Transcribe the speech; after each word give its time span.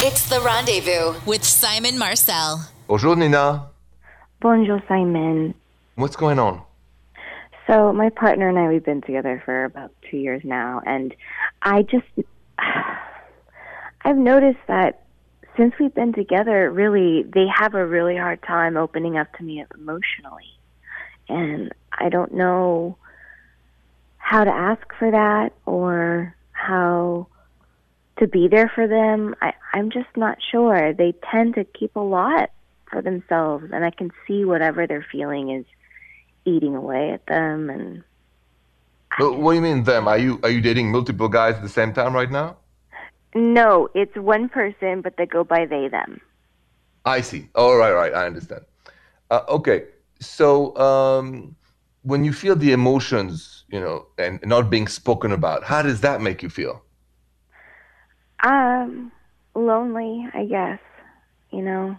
It's 0.00 0.28
the 0.28 0.40
rendezvous 0.40 1.18
with 1.26 1.42
Simon 1.42 1.98
Marcel. 1.98 2.64
Bonjour, 2.86 3.16
Nina. 3.16 3.66
Bonjour, 4.40 4.80
Simon. 4.86 5.54
What's 5.96 6.14
going 6.14 6.38
on? 6.38 6.62
So, 7.66 7.92
my 7.92 8.08
partner 8.10 8.48
and 8.48 8.56
I, 8.56 8.68
we've 8.68 8.84
been 8.84 9.00
together 9.00 9.42
for 9.44 9.64
about 9.64 9.90
two 10.08 10.18
years 10.18 10.42
now, 10.44 10.80
and 10.86 11.12
I 11.62 11.82
just, 11.82 12.06
I've 14.04 14.16
noticed 14.16 14.60
that 14.68 15.02
since 15.56 15.74
we've 15.80 15.94
been 15.94 16.12
together, 16.12 16.70
really, 16.70 17.24
they 17.24 17.46
have 17.52 17.74
a 17.74 17.84
really 17.84 18.16
hard 18.16 18.40
time 18.44 18.76
opening 18.76 19.18
up 19.18 19.36
to 19.38 19.42
me 19.42 19.64
emotionally. 19.74 20.60
And 21.28 21.72
I 21.92 22.08
don't 22.08 22.34
know 22.34 22.96
how 24.18 24.44
to 24.44 24.50
ask 24.52 24.86
for 24.96 25.10
that 25.10 25.54
or 25.66 26.36
how 26.52 27.26
to 28.18 28.26
be 28.26 28.48
there 28.48 28.70
for 28.74 28.86
them. 28.86 29.34
I, 29.40 29.52
I'm 29.72 29.90
just 29.90 30.08
not 30.16 30.38
sure. 30.50 30.92
They 30.92 31.14
tend 31.30 31.54
to 31.54 31.64
keep 31.64 31.96
a 31.96 32.00
lot 32.00 32.50
for 32.90 33.02
themselves, 33.02 33.66
and 33.72 33.84
I 33.84 33.90
can 33.90 34.10
see 34.26 34.44
whatever 34.44 34.86
they're 34.86 35.06
feeling 35.10 35.50
is 35.50 35.64
eating 36.44 36.74
away 36.74 37.10
at 37.10 37.26
them. 37.26 37.70
And 37.70 38.04
what 39.18 39.52
do 39.52 39.56
you 39.56 39.60
mean 39.60 39.84
them? 39.84 40.08
Are 40.08 40.18
you 40.18 40.40
are 40.42 40.50
you 40.50 40.60
dating 40.60 40.90
multiple 40.90 41.28
guys 41.28 41.56
at 41.56 41.62
the 41.62 41.68
same 41.68 41.92
time 41.92 42.14
right 42.14 42.30
now? 42.30 42.56
no, 43.34 43.88
it's 43.94 44.16
one 44.16 44.48
person, 44.48 45.02
but 45.02 45.16
they 45.16 45.26
go 45.26 45.44
by 45.44 45.66
they 45.66 45.88
them. 45.88 46.20
I 47.04 47.20
see. 47.20 47.48
All 47.54 47.76
right, 47.76 47.92
right. 47.92 48.12
I 48.14 48.26
understand. 48.26 48.62
Uh, 49.30 49.42
okay. 49.48 49.84
So 50.20 50.76
um, 50.76 51.54
when 52.02 52.24
you 52.24 52.32
feel 52.32 52.56
the 52.56 52.72
emotions, 52.72 53.64
you 53.68 53.80
know, 53.80 54.06
and 54.18 54.40
not 54.44 54.70
being 54.70 54.88
spoken 54.88 55.32
about, 55.32 55.62
how 55.64 55.82
does 55.82 56.00
that 56.00 56.20
make 56.20 56.42
you 56.42 56.48
feel? 56.48 56.82
Um, 58.42 59.12
lonely, 59.54 60.26
I 60.34 60.44
guess. 60.44 60.78
You 61.50 61.62
know, 61.62 61.96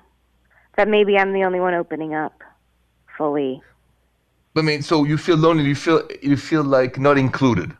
that 0.77 0.88
maybe 0.88 1.17
I'm 1.17 1.34
the 1.34 1.43
only 1.43 1.59
one 1.59 1.73
opening 1.73 2.13
up 2.13 2.41
fully. 3.18 3.62
I 4.55 4.62
mean, 4.62 4.82
so 4.84 5.04
you 5.05 5.17
feel 5.17 5.37
lonely. 5.37 5.63
You 5.65 5.76
feel 5.76 6.07
you 6.21 6.35
feel 6.37 6.63
like 6.63 6.99
not 6.99 7.17
included, 7.17 7.76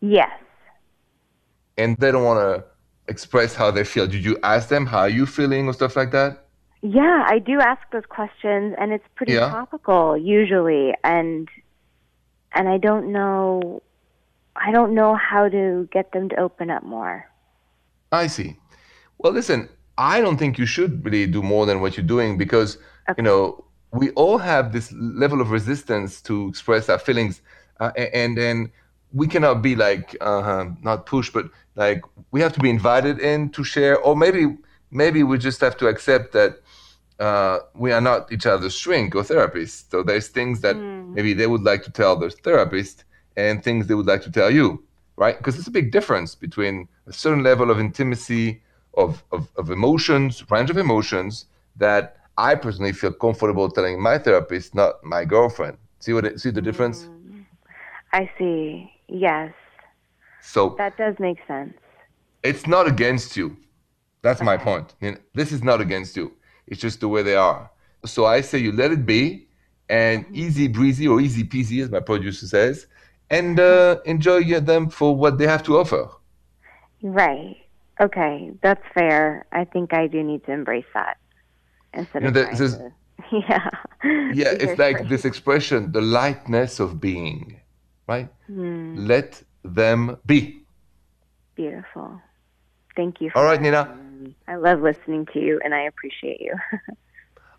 Yes. 0.00 0.30
and 1.76 1.96
they 1.98 2.10
don't 2.12 2.24
want 2.24 2.40
to 2.40 2.64
express 3.08 3.54
how 3.54 3.70
they 3.70 3.84
feel. 3.84 4.06
Did 4.06 4.24
you 4.24 4.38
ask 4.42 4.68
them 4.68 4.86
how 4.86 5.04
you 5.04 5.26
feeling 5.26 5.68
or 5.68 5.72
stuff 5.72 5.96
like 5.96 6.10
that? 6.12 6.44
Yeah, 6.82 7.24
I 7.26 7.38
do 7.38 7.60
ask 7.60 7.80
those 7.90 8.06
questions, 8.08 8.74
and 8.78 8.92
it's 8.92 9.06
pretty 9.14 9.34
Yeah. 9.34 9.48
topical 9.48 10.16
usually, 10.16 10.94
and 11.04 11.48
and 12.52 12.68
I 12.68 12.78
don't 12.78 13.12
know, 13.12 13.82
I 14.56 14.72
don't 14.72 14.94
know 14.94 15.14
how 15.14 15.48
to 15.48 15.88
get 15.92 16.12
them 16.12 16.28
to 16.30 16.36
open 16.40 16.70
up 16.70 16.82
more. 16.82 17.26
I 18.12 18.26
see. 18.26 18.56
Well, 19.18 19.32
listen, 19.32 19.68
I 19.98 20.20
don't 20.20 20.36
think 20.36 20.58
you 20.58 20.66
should 20.66 21.04
really 21.04 21.26
do 21.26 21.42
more 21.42 21.66
than 21.66 21.80
what 21.80 21.96
you're 21.96 22.06
doing 22.06 22.36
because, 22.38 22.78
you 23.16 23.22
know, 23.22 23.64
we 23.92 24.10
all 24.10 24.38
have 24.38 24.72
this 24.72 24.92
level 24.92 25.40
of 25.40 25.50
resistance 25.50 26.20
to 26.22 26.48
express 26.48 26.88
our 26.88 26.98
feelings. 26.98 27.40
Uh, 27.80 27.92
and 27.96 28.36
then 28.36 28.70
we 29.12 29.26
cannot 29.26 29.62
be 29.62 29.74
like, 29.74 30.16
uh, 30.20 30.66
not 30.82 31.06
push, 31.06 31.30
but 31.30 31.46
like 31.76 32.02
we 32.30 32.40
have 32.40 32.52
to 32.52 32.60
be 32.60 32.70
invited 32.70 33.18
in 33.20 33.50
to 33.50 33.64
share. 33.64 33.98
Or 33.98 34.16
maybe, 34.16 34.56
maybe 34.90 35.22
we 35.22 35.38
just 35.38 35.60
have 35.60 35.76
to 35.78 35.86
accept 35.88 36.32
that 36.32 36.60
uh, 37.18 37.60
we 37.74 37.92
are 37.92 38.00
not 38.00 38.30
each 38.30 38.44
other's 38.46 38.74
shrink 38.74 39.14
or 39.14 39.24
therapist. 39.24 39.90
So 39.90 40.02
there's 40.02 40.28
things 40.28 40.60
that 40.60 40.76
maybe 40.76 41.32
they 41.32 41.46
would 41.46 41.62
like 41.62 41.82
to 41.84 41.90
tell 41.90 42.16
their 42.16 42.30
therapist 42.30 43.04
and 43.36 43.62
things 43.64 43.86
they 43.86 43.94
would 43.94 44.06
like 44.06 44.22
to 44.22 44.30
tell 44.30 44.50
you, 44.50 44.82
right? 45.16 45.36
Because 45.38 45.54
there's 45.56 45.66
a 45.66 45.70
big 45.70 45.92
difference 45.92 46.34
between 46.34 46.88
a 47.06 47.12
certain 47.12 47.42
level 47.42 47.70
of 47.70 47.80
intimacy, 47.80 48.62
of, 48.94 49.22
of, 49.32 49.48
of 49.56 49.70
emotions, 49.70 50.44
range 50.50 50.70
of 50.70 50.76
emotions 50.76 51.46
that 51.76 52.16
I 52.38 52.54
personally 52.54 52.92
feel 52.92 53.12
comfortable 53.12 53.70
telling 53.70 54.00
my 54.00 54.18
therapist, 54.18 54.74
not 54.74 55.02
my 55.04 55.24
girlfriend. 55.24 55.78
See 56.00 56.12
what 56.12 56.24
it, 56.24 56.40
see 56.40 56.50
the 56.50 56.62
difference? 56.62 57.04
Mm. 57.04 57.44
I 58.12 58.30
see. 58.38 58.92
Yes, 59.08 59.52
So 60.42 60.74
that 60.78 60.96
does 60.96 61.14
make 61.20 61.38
sense. 61.46 61.74
it's 62.42 62.66
not 62.66 62.88
against 62.88 63.36
you. 63.36 63.56
That's 64.22 64.42
my 64.42 64.56
point. 64.56 64.94
This 65.34 65.52
is 65.52 65.62
not 65.62 65.80
against 65.80 66.16
you. 66.16 66.32
It's 66.66 66.80
just 66.80 67.00
the 67.00 67.08
way 67.08 67.22
they 67.22 67.36
are. 67.36 67.70
So 68.04 68.24
I 68.24 68.40
say 68.40 68.58
you 68.58 68.72
let 68.72 68.90
it 68.90 69.06
be, 69.06 69.46
and 69.88 70.24
mm-hmm. 70.24 70.34
easy 70.34 70.66
breezy 70.68 71.06
or 71.06 71.20
easy 71.20 71.44
peasy, 71.44 71.82
as 71.82 71.90
my 71.90 72.00
producer 72.00 72.46
says, 72.46 72.86
and 73.30 73.58
uh, 73.58 73.98
enjoy 74.04 74.42
them 74.60 74.88
for 74.90 75.14
what 75.16 75.38
they 75.38 75.46
have 75.46 75.62
to 75.64 75.78
offer. 75.78 76.08
Right. 77.02 77.56
Okay, 78.00 78.52
that's 78.62 78.82
fair. 78.94 79.46
I 79.52 79.64
think 79.64 79.94
I 79.94 80.06
do 80.06 80.22
need 80.22 80.44
to 80.44 80.52
embrace 80.52 80.84
that 80.94 81.16
instead 81.94 82.22
You 82.22 82.28
of 82.28 82.34
know, 82.34 82.42
trying 82.44 82.56
there's- 82.56 82.76
to. 82.78 82.92
Yeah. 83.32 83.70
Yeah, 84.34 84.50
it's 84.50 84.78
like 84.78 85.08
this 85.08 85.24
expression, 85.24 85.90
the 85.90 86.02
lightness 86.02 86.78
of 86.78 87.00
being, 87.00 87.58
right? 88.06 88.28
Hmm, 88.46 88.94
Let 88.96 89.42
them 89.64 90.18
be. 90.26 90.62
beautiful. 91.56 92.20
Thank 92.94 93.20
you. 93.20 93.30
For 93.30 93.38
All 93.38 93.44
right, 93.44 93.60
that. 93.60 93.96
Nina. 94.18 94.32
I 94.46 94.56
love 94.56 94.80
listening 94.82 95.26
to 95.32 95.40
you, 95.40 95.60
and 95.64 95.74
I 95.74 95.82
appreciate 95.82 96.40
you. 96.40 96.54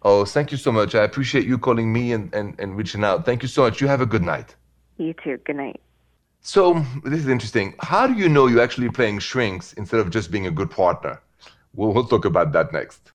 Oh, 0.04 0.24
thank 0.26 0.52
you 0.52 0.58
so 0.60 0.72
much. 0.72 0.94
I 0.94 1.04
appreciate 1.04 1.46
you 1.48 1.58
calling 1.58 1.92
me 1.92 2.14
and, 2.14 2.34
and, 2.34 2.56
and 2.60 2.78
reaching 2.78 3.04
out. 3.04 3.26
Thank 3.26 3.42
you 3.42 3.50
so 3.50 3.64
much. 3.64 3.82
You 3.82 3.88
have 3.88 4.00
a 4.00 4.06
good 4.06 4.22
night. 4.22 4.56
You 4.98 5.14
too. 5.24 5.38
Good 5.46 5.56
night. 5.56 5.82
So, 6.42 6.86
this 7.04 7.20
is 7.20 7.28
interesting. 7.28 7.76
How 7.80 8.08
do 8.08 8.14
you 8.14 8.30
know 8.30 8.48
you're 8.48 8.62
actually 8.62 8.90
playing 8.90 9.20
shrinks 9.20 9.74
instead 9.74 10.00
of 10.00 10.10
just 10.10 10.32
being 10.32 10.48
a 10.48 10.52
good 10.52 10.72
partner? 10.72 11.22
We'll, 11.74 11.94
we'll 11.94 12.08
talk 12.08 12.26
about 12.26 12.52
that 12.54 12.72
next. 12.72 13.12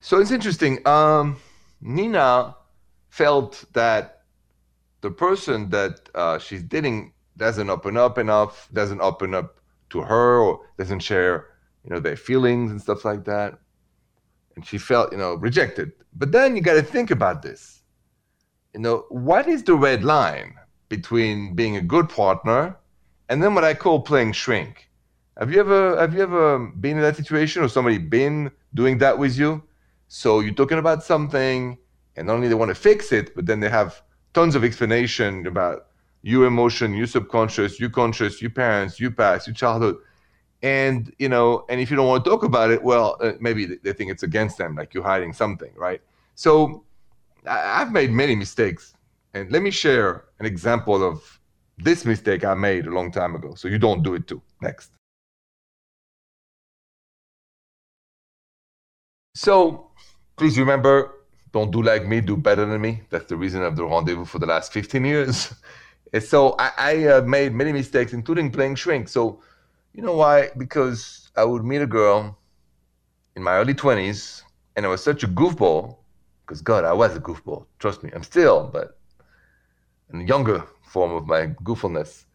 So, 0.00 0.20
it's 0.20 0.30
interesting. 0.30 0.86
Um, 0.86 1.36
Nina 1.80 2.54
felt 3.08 3.64
that 3.72 4.22
the 5.00 5.10
person 5.10 5.70
that 5.70 6.08
uh, 6.14 6.38
she's 6.38 6.62
dating 6.62 7.12
doesn't 7.36 7.68
open 7.68 7.96
up 7.96 8.18
enough, 8.18 8.68
doesn't 8.72 9.00
open 9.00 9.34
up 9.34 9.60
to 9.90 10.00
her, 10.00 10.38
or 10.38 10.60
doesn't 10.78 11.00
share, 11.00 11.48
you 11.84 11.90
know, 11.90 12.00
their 12.00 12.16
feelings 12.16 12.70
and 12.70 12.80
stuff 12.80 13.04
like 13.04 13.24
that. 13.24 13.58
And 14.56 14.64
she 14.64 14.78
felt, 14.78 15.12
you 15.12 15.18
know, 15.18 15.34
rejected. 15.34 15.92
But 16.14 16.32
then 16.32 16.56
you 16.56 16.62
got 16.62 16.74
to 16.74 16.82
think 16.82 17.10
about 17.10 17.42
this. 17.42 17.82
You 18.74 18.80
know, 18.80 19.04
what 19.08 19.46
is 19.46 19.62
the 19.62 19.74
red 19.74 20.02
line 20.02 20.56
between 20.88 21.54
being 21.54 21.76
a 21.76 21.80
good 21.80 22.08
partner 22.08 22.76
and 23.28 23.42
then 23.42 23.54
what 23.54 23.64
I 23.64 23.72
call 23.72 24.00
playing 24.00 24.32
shrink? 24.32 24.90
Have 25.38 25.52
you 25.52 25.60
ever 25.60 25.96
have 25.98 26.12
you 26.14 26.22
ever 26.22 26.58
been 26.58 26.96
in 26.96 27.02
that 27.02 27.16
situation 27.16 27.62
or 27.62 27.68
somebody 27.68 27.98
been 27.98 28.50
doing 28.74 28.98
that 28.98 29.16
with 29.16 29.38
you? 29.38 29.62
So 30.08 30.40
you're 30.40 30.54
talking 30.54 30.78
about 30.78 31.04
something 31.04 31.78
and 32.16 32.26
not 32.26 32.34
only 32.34 32.48
they 32.48 32.54
want 32.54 32.70
to 32.70 32.74
fix 32.74 33.12
it, 33.12 33.34
but 33.36 33.46
then 33.46 33.60
they 33.60 33.68
have 33.68 34.02
tons 34.32 34.56
of 34.56 34.64
explanation 34.64 35.46
about 35.46 35.86
your 36.22 36.46
emotion, 36.46 36.94
your 36.94 37.06
subconscious, 37.06 37.78
your 37.78 37.90
conscious, 37.90 38.42
your 38.42 38.50
parents, 38.50 38.98
your 38.98 39.12
past, 39.12 39.46
your 39.46 39.54
childhood. 39.54 39.96
And 40.62 41.14
you 41.18 41.28
know, 41.28 41.64
and 41.68 41.80
if 41.80 41.90
you 41.90 41.96
don't 41.96 42.08
want 42.08 42.24
to 42.24 42.30
talk 42.30 42.42
about 42.42 42.70
it, 42.72 42.82
well, 42.82 43.16
uh, 43.20 43.32
maybe 43.38 43.66
they- 43.66 43.92
think 43.92 44.10
it's 44.10 44.24
against 44.24 44.58
them, 44.58 44.74
like 44.74 44.94
you're 44.94 45.04
hiding 45.04 45.32
something, 45.32 45.72
right? 45.76 46.00
So 46.34 46.84
I've 47.46 47.92
made 47.92 48.10
many 48.10 48.34
mistakes, 48.34 48.94
and 49.34 49.50
let 49.50 49.62
me 49.62 49.70
share 49.70 50.24
an 50.40 50.46
example 50.46 51.02
of 51.02 51.40
this 51.78 52.04
mistake 52.04 52.44
I 52.44 52.54
made 52.54 52.86
a 52.86 52.90
long 52.90 53.10
time 53.10 53.34
ago, 53.34 53.54
so 53.54 53.68
you 53.68 53.78
don't 53.78 54.02
do 54.02 54.14
it 54.14 54.26
too. 54.26 54.40
Next. 54.60 54.90
So 59.34 59.90
please 60.36 60.58
remember, 60.58 61.12
don't 61.52 61.70
do 61.70 61.82
like 61.82 62.06
me, 62.06 62.20
do 62.20 62.36
better 62.36 62.64
than 62.64 62.80
me. 62.80 63.02
That's 63.10 63.26
the 63.26 63.36
reason 63.36 63.62
of 63.62 63.76
the 63.76 63.84
rendezvous 63.84 64.24
for 64.24 64.38
the 64.38 64.46
last 64.46 64.72
15 64.72 65.04
years. 65.04 65.52
And 66.12 66.22
so 66.22 66.54
I, 66.60 66.70
I 66.78 67.06
uh, 67.08 67.22
made 67.22 67.52
many 67.54 67.72
mistakes, 67.72 68.12
including 68.12 68.52
playing 68.52 68.76
shrink. 68.76 69.08
So 69.08 69.42
you 69.92 70.00
know 70.00 70.14
why? 70.14 70.50
Because 70.56 71.28
I 71.36 71.42
would 71.42 71.64
meet 71.64 71.82
a 71.82 71.88
girl 71.88 72.38
in 73.34 73.42
my 73.42 73.54
early 73.56 73.74
20s, 73.74 74.44
and 74.76 74.86
I 74.86 74.88
was 74.88 75.02
such 75.02 75.24
a 75.24 75.28
goofball. 75.28 75.96
Because 76.46 76.60
God, 76.60 76.84
I 76.84 76.92
was 76.92 77.16
a 77.16 77.20
goofball. 77.20 77.66
Trust 77.78 78.02
me, 78.02 78.10
I'm 78.14 78.22
still, 78.22 78.68
but 78.72 78.98
in 80.12 80.20
a 80.20 80.24
younger 80.24 80.64
form 80.82 81.12
of 81.12 81.26
my 81.26 81.46
goofulness. 81.64 82.26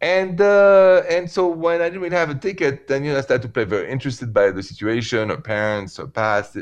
And 0.00 0.40
uh, 0.40 1.02
and 1.08 1.30
so 1.30 1.46
when 1.46 1.80
I 1.80 1.84
didn't 1.84 2.02
really 2.02 2.16
have 2.16 2.30
a 2.30 2.34
ticket, 2.34 2.88
then 2.88 3.04
you 3.04 3.12
know 3.12 3.18
I 3.18 3.20
started 3.20 3.42
to 3.42 3.48
play 3.48 3.64
very 3.64 3.88
interested 3.90 4.34
by 4.34 4.50
the 4.50 4.62
situation, 4.62 5.28
her 5.28 5.36
parents, 5.36 5.98
or 6.00 6.08
past, 6.08 6.56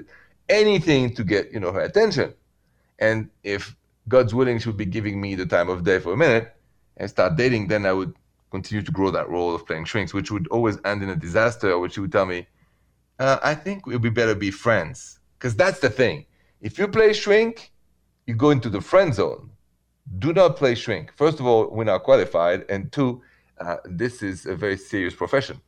anything 0.49 1.15
to 1.15 1.25
get 1.25 1.51
you 1.51 1.61
know 1.61 1.73
her 1.73 1.81
attention. 1.81 2.35
And 2.99 3.31
if 3.43 3.75
God's 4.09 4.35
willing, 4.35 4.59
she 4.59 4.69
would 4.69 4.77
be 4.77 4.85
giving 4.85 5.21
me 5.21 5.35
the 5.37 5.47
time 5.47 5.71
of 5.71 5.85
day 5.85 6.01
for 6.01 6.13
a 6.13 6.17
minute 6.19 6.55
and 6.99 7.09
start 7.09 7.37
dating, 7.37 7.69
then 7.69 7.87
I 7.87 7.93
would 7.93 8.15
continue 8.51 8.83
to 8.83 8.93
grow 8.93 9.11
that 9.11 9.29
role 9.31 9.55
of 9.55 9.67
playing 9.67 9.87
shrinks, 9.87 10.13
which 10.13 10.31
would 10.31 10.47
always 10.49 10.79
end 10.85 11.03
in 11.03 11.09
a 11.09 11.17
disaster, 11.17 11.79
which 11.79 11.95
she 11.95 12.01
would 12.01 12.13
tell 12.13 12.27
me, 12.27 12.47
uh, 13.19 13.39
I 13.43 13.55
think 13.55 13.87
it 13.87 13.91
would 13.91 14.03
be 14.03 14.11
better 14.11 14.35
be 14.35 14.51
friends. 14.51 15.19
Because 15.39 15.57
that's 15.57 15.81
the 15.81 15.89
thing. 15.89 16.27
If 16.61 16.79
you 16.79 16.89
play 16.89 17.13
shrink, 17.13 17.73
you 18.27 18.35
go 18.35 18.51
into 18.51 18.69
the 18.69 18.81
friend 18.81 19.15
zone. 19.15 19.51
Do 20.19 20.33
not 20.33 20.57
play 20.57 20.75
shrink. 20.75 21.13
First 21.17 21.41
of 21.41 21.47
all, 21.47 21.71
we're 21.71 21.85
not 21.85 22.03
qualified. 22.03 22.65
And 22.69 22.93
two, 22.93 23.23
uh, 23.59 23.77
this 23.85 24.23
is 24.23 24.47
a 24.47 24.55
very 24.55 24.77
serious 24.77 25.15
profession. 25.15 25.61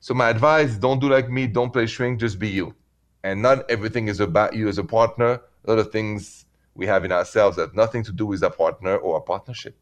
So 0.00 0.14
my 0.14 0.28
advice: 0.28 0.76
don't 0.76 1.00
do 1.00 1.08
like 1.08 1.30
me. 1.30 1.46
Don't 1.46 1.72
play 1.72 1.86
shrink. 1.86 2.20
Just 2.20 2.38
be 2.38 2.48
you. 2.48 2.74
And 3.22 3.42
not 3.42 3.70
everything 3.70 4.08
is 4.08 4.20
about 4.20 4.54
you 4.54 4.68
as 4.68 4.78
a 4.78 4.84
partner. 4.84 5.40
A 5.64 5.70
lot 5.70 5.78
of 5.78 5.92
things 5.92 6.46
we 6.74 6.86
have 6.86 7.04
in 7.04 7.12
ourselves 7.12 7.58
have 7.58 7.74
nothing 7.74 8.02
to 8.04 8.12
do 8.12 8.26
with 8.26 8.42
a 8.42 8.50
partner 8.50 8.96
or 8.96 9.18
a 9.18 9.20
partnership. 9.20 9.76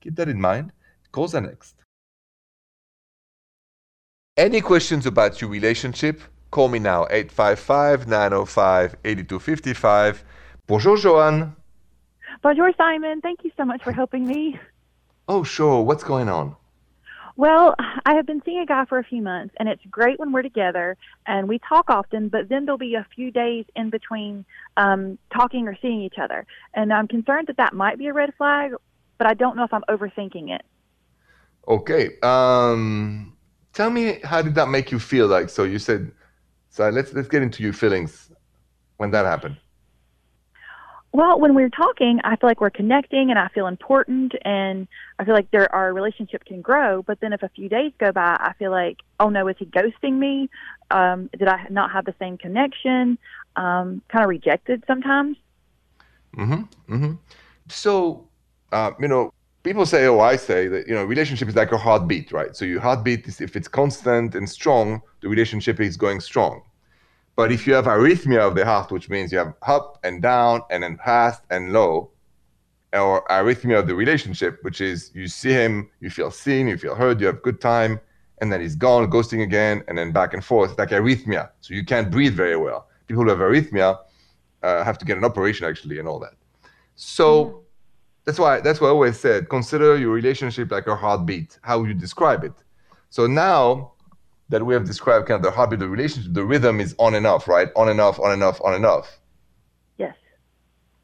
Keep 0.00 0.16
that 0.16 0.28
in 0.28 0.40
mind. 0.40 0.72
Are 1.16 1.40
next. 1.40 1.74
Any 4.36 4.60
questions 4.60 5.06
about 5.06 5.40
your 5.40 5.50
relationship? 5.50 6.22
Call 6.50 6.68
me 6.68 6.78
now, 6.78 7.06
855 7.10 8.08
905 8.08 8.96
8255. 9.04 10.24
Bonjour, 10.66 10.96
Joanne. 10.96 11.54
Bonjour, 12.42 12.72
Simon. 12.76 13.20
Thank 13.20 13.44
you 13.44 13.52
so 13.56 13.64
much 13.64 13.82
for 13.84 13.92
helping 13.92 14.26
me. 14.26 14.58
Oh, 15.28 15.44
sure. 15.44 15.82
What's 15.84 16.02
going 16.02 16.28
on? 16.28 16.56
Well, 17.36 17.74
I 17.78 18.14
have 18.14 18.26
been 18.26 18.42
seeing 18.44 18.58
a 18.58 18.66
guy 18.66 18.84
for 18.84 18.98
a 18.98 19.04
few 19.04 19.22
months, 19.22 19.54
and 19.58 19.68
it's 19.68 19.82
great 19.90 20.18
when 20.18 20.32
we're 20.32 20.42
together 20.42 20.96
and 21.26 21.48
we 21.48 21.58
talk 21.60 21.88
often, 21.88 22.28
but 22.28 22.48
then 22.48 22.64
there'll 22.64 22.78
be 22.78 22.96
a 22.96 23.06
few 23.14 23.30
days 23.30 23.64
in 23.76 23.88
between 23.90 24.44
um, 24.76 25.18
talking 25.32 25.68
or 25.68 25.76
seeing 25.80 26.02
each 26.02 26.18
other. 26.20 26.44
And 26.74 26.92
I'm 26.92 27.08
concerned 27.08 27.46
that 27.46 27.56
that 27.58 27.72
might 27.72 27.96
be 27.98 28.08
a 28.08 28.12
red 28.12 28.34
flag, 28.36 28.72
but 29.18 29.26
I 29.26 29.34
don't 29.34 29.56
know 29.56 29.64
if 29.64 29.72
I'm 29.72 29.84
overthinking 29.88 30.50
it. 30.50 30.62
Okay. 31.68 32.18
Um, 32.22 33.36
tell 33.72 33.90
me, 33.90 34.18
how 34.24 34.42
did 34.42 34.54
that 34.56 34.68
make 34.68 34.90
you 34.90 34.98
feel 34.98 35.26
like? 35.26 35.48
So 35.48 35.64
you 35.64 35.78
said, 35.78 36.10
so 36.70 36.88
let's, 36.88 37.12
let's 37.12 37.28
get 37.28 37.42
into 37.42 37.62
your 37.62 37.72
feelings 37.72 38.30
when 38.96 39.10
that 39.10 39.26
happened. 39.26 39.56
Well, 41.12 41.40
when 41.40 41.56
we're 41.56 41.70
talking, 41.70 42.20
I 42.22 42.36
feel 42.36 42.48
like 42.48 42.60
we're 42.60 42.70
connecting 42.70 43.30
and 43.30 43.38
I 43.38 43.48
feel 43.48 43.66
important 43.66 44.32
and 44.44 44.86
I 45.18 45.24
feel 45.24 45.34
like 45.34 45.50
there 45.50 45.72
our 45.74 45.92
relationship 45.92 46.44
can 46.44 46.60
grow. 46.60 47.02
But 47.02 47.18
then 47.20 47.32
if 47.32 47.42
a 47.42 47.48
few 47.48 47.68
days 47.68 47.92
go 47.98 48.12
by, 48.12 48.36
I 48.38 48.52
feel 48.60 48.70
like, 48.70 48.98
oh 49.18 49.28
no, 49.28 49.48
is 49.48 49.56
he 49.58 49.66
ghosting 49.66 50.18
me? 50.18 50.48
Um, 50.92 51.28
did 51.36 51.48
I 51.48 51.66
not 51.68 51.90
have 51.90 52.04
the 52.04 52.14
same 52.20 52.38
connection? 52.38 53.18
Um, 53.56 54.02
kind 54.08 54.22
of 54.22 54.28
rejected 54.28 54.84
sometimes. 54.86 55.36
Mm-hmm. 56.36 56.94
Mm-hmm. 56.94 57.12
So, 57.68 58.28
uh, 58.70 58.92
you 59.00 59.08
know, 59.08 59.32
people 59.64 59.86
say, 59.86 60.06
oh, 60.06 60.20
I 60.20 60.36
say 60.36 60.68
that, 60.68 60.86
you 60.86 60.94
know, 60.94 61.04
relationship 61.04 61.48
is 61.48 61.56
like 61.56 61.72
a 61.72 61.78
heartbeat, 61.78 62.30
right? 62.30 62.54
So 62.54 62.64
your 62.64 62.80
heartbeat 62.80 63.26
is, 63.26 63.40
if 63.40 63.56
it's 63.56 63.66
constant 63.66 64.36
and 64.36 64.48
strong, 64.48 65.02
the 65.20 65.28
relationship 65.28 65.80
is 65.80 65.96
going 65.96 66.20
strong. 66.20 66.62
But 67.36 67.52
if 67.52 67.66
you 67.66 67.74
have 67.74 67.86
arrhythmia 67.86 68.46
of 68.46 68.54
the 68.54 68.64
heart, 68.64 68.90
which 68.90 69.08
means 69.08 69.32
you 69.32 69.38
have 69.38 69.54
up 69.62 69.98
and 70.02 70.20
down 70.20 70.62
and 70.70 70.82
then 70.82 70.98
fast 70.98 71.42
and 71.50 71.72
low, 71.72 72.10
or 72.92 73.24
arrhythmia 73.28 73.78
of 73.78 73.86
the 73.86 73.94
relationship, 73.94 74.58
which 74.62 74.80
is 74.80 75.10
you 75.14 75.28
see 75.28 75.50
him, 75.50 75.88
you 76.00 76.10
feel 76.10 76.30
seen, 76.30 76.66
you 76.68 76.76
feel 76.76 76.94
heard, 76.94 77.20
you 77.20 77.26
have 77.26 77.40
good 77.42 77.60
time, 77.60 78.00
and 78.40 78.52
then 78.52 78.60
he's 78.60 78.74
gone, 78.74 79.10
ghosting 79.10 79.42
again, 79.42 79.84
and 79.86 79.96
then 79.96 80.12
back 80.12 80.34
and 80.34 80.44
forth, 80.44 80.78
like 80.78 80.90
arrhythmia. 80.90 81.50
So 81.60 81.74
you 81.74 81.84
can't 81.84 82.10
breathe 82.10 82.34
very 82.34 82.56
well. 82.56 82.88
People 83.06 83.22
who 83.24 83.30
have 83.30 83.38
arrhythmia 83.38 83.98
uh, 84.62 84.84
have 84.84 84.98
to 84.98 85.04
get 85.04 85.16
an 85.16 85.24
operation 85.24 85.66
actually, 85.66 85.98
and 85.98 86.08
all 86.08 86.18
that. 86.18 86.34
So 86.96 87.44
mm. 87.44 87.62
that's 88.24 88.38
why 88.38 88.60
that's 88.60 88.80
why 88.80 88.88
I 88.88 88.90
always 88.90 89.18
said 89.18 89.48
consider 89.48 89.96
your 89.96 90.10
relationship 90.10 90.70
like 90.70 90.86
a 90.86 90.96
heartbeat. 90.96 91.58
How 91.62 91.84
you 91.84 91.94
describe 91.94 92.44
it. 92.44 92.52
So 93.10 93.26
now 93.26 93.92
that 94.50 94.64
we 94.64 94.74
have 94.74 94.84
described 94.84 95.26
kind 95.26 95.44
of 95.44 95.54
the 95.54 95.60
of 95.60 95.78
the 95.78 95.88
relationship, 95.88 96.34
the 96.34 96.44
rhythm 96.44 96.80
is 96.80 96.94
on 96.98 97.14
and 97.14 97.26
off, 97.26 97.48
right? 97.48 97.68
On 97.76 97.88
and 97.88 98.00
off, 98.00 98.18
on 98.20 98.32
and 98.32 98.42
off, 98.42 98.60
on 98.62 98.74
and 98.74 98.84
off. 98.84 99.18
Yes. 99.96 100.14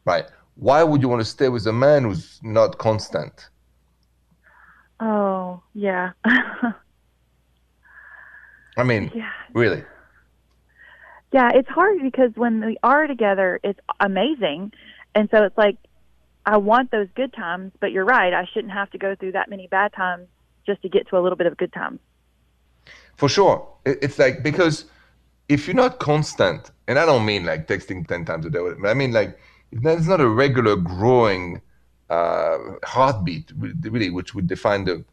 Right. 0.04 0.26
Why 0.56 0.82
would 0.82 1.00
you 1.00 1.08
want 1.08 1.20
to 1.20 1.24
stay 1.24 1.48
with 1.48 1.66
a 1.66 1.72
man 1.72 2.02
who's 2.02 2.40
not 2.42 2.76
constant? 2.78 3.48
Oh, 4.98 5.62
yeah. 5.74 6.10
I 8.76 8.82
mean, 8.82 9.10
yeah. 9.14 9.30
really. 9.54 9.84
Yeah, 11.32 11.50
it's 11.54 11.68
hard 11.68 11.98
because 12.02 12.32
when 12.34 12.64
we 12.64 12.78
are 12.82 13.06
together, 13.06 13.60
it's 13.62 13.78
amazing. 14.00 14.72
And 15.14 15.28
so 15.30 15.44
it's 15.44 15.56
like, 15.56 15.76
I 16.44 16.56
want 16.58 16.90
those 16.90 17.08
good 17.14 17.32
times, 17.32 17.72
but 17.80 17.92
you're 17.92 18.04
right. 18.04 18.32
I 18.32 18.46
shouldn't 18.52 18.72
have 18.72 18.90
to 18.90 18.98
go 18.98 19.14
through 19.14 19.32
that 19.32 19.48
many 19.50 19.66
bad 19.66 19.92
times 19.92 20.28
just 20.66 20.82
to 20.82 20.88
get 20.88 21.08
to 21.08 21.18
a 21.18 21.20
little 21.20 21.36
bit 21.36 21.46
of 21.46 21.56
good 21.56 21.72
times. 21.72 22.00
For 23.16 23.28
sure. 23.28 23.66
It's 23.84 24.18
like, 24.18 24.42
because 24.42 24.86
if 25.48 25.66
you're 25.66 25.76
not 25.76 25.98
constant, 25.98 26.70
and 26.88 26.98
I 26.98 27.06
don't 27.06 27.24
mean 27.24 27.44
like 27.44 27.66
texting 27.66 28.06
10 28.06 28.24
times 28.24 28.46
a 28.46 28.50
day, 28.50 28.58
but 28.80 28.88
I 28.88 28.94
mean 28.94 29.12
like, 29.12 29.38
it's 29.72 30.06
not 30.06 30.20
a 30.20 30.28
regular 30.28 30.76
growing 30.76 31.60
uh, 32.10 32.58
heartbeat, 32.84 33.52
really, 33.56 34.10
which 34.10 34.34
would 34.34 34.46
define 34.46 34.84
the, 34.84 35.04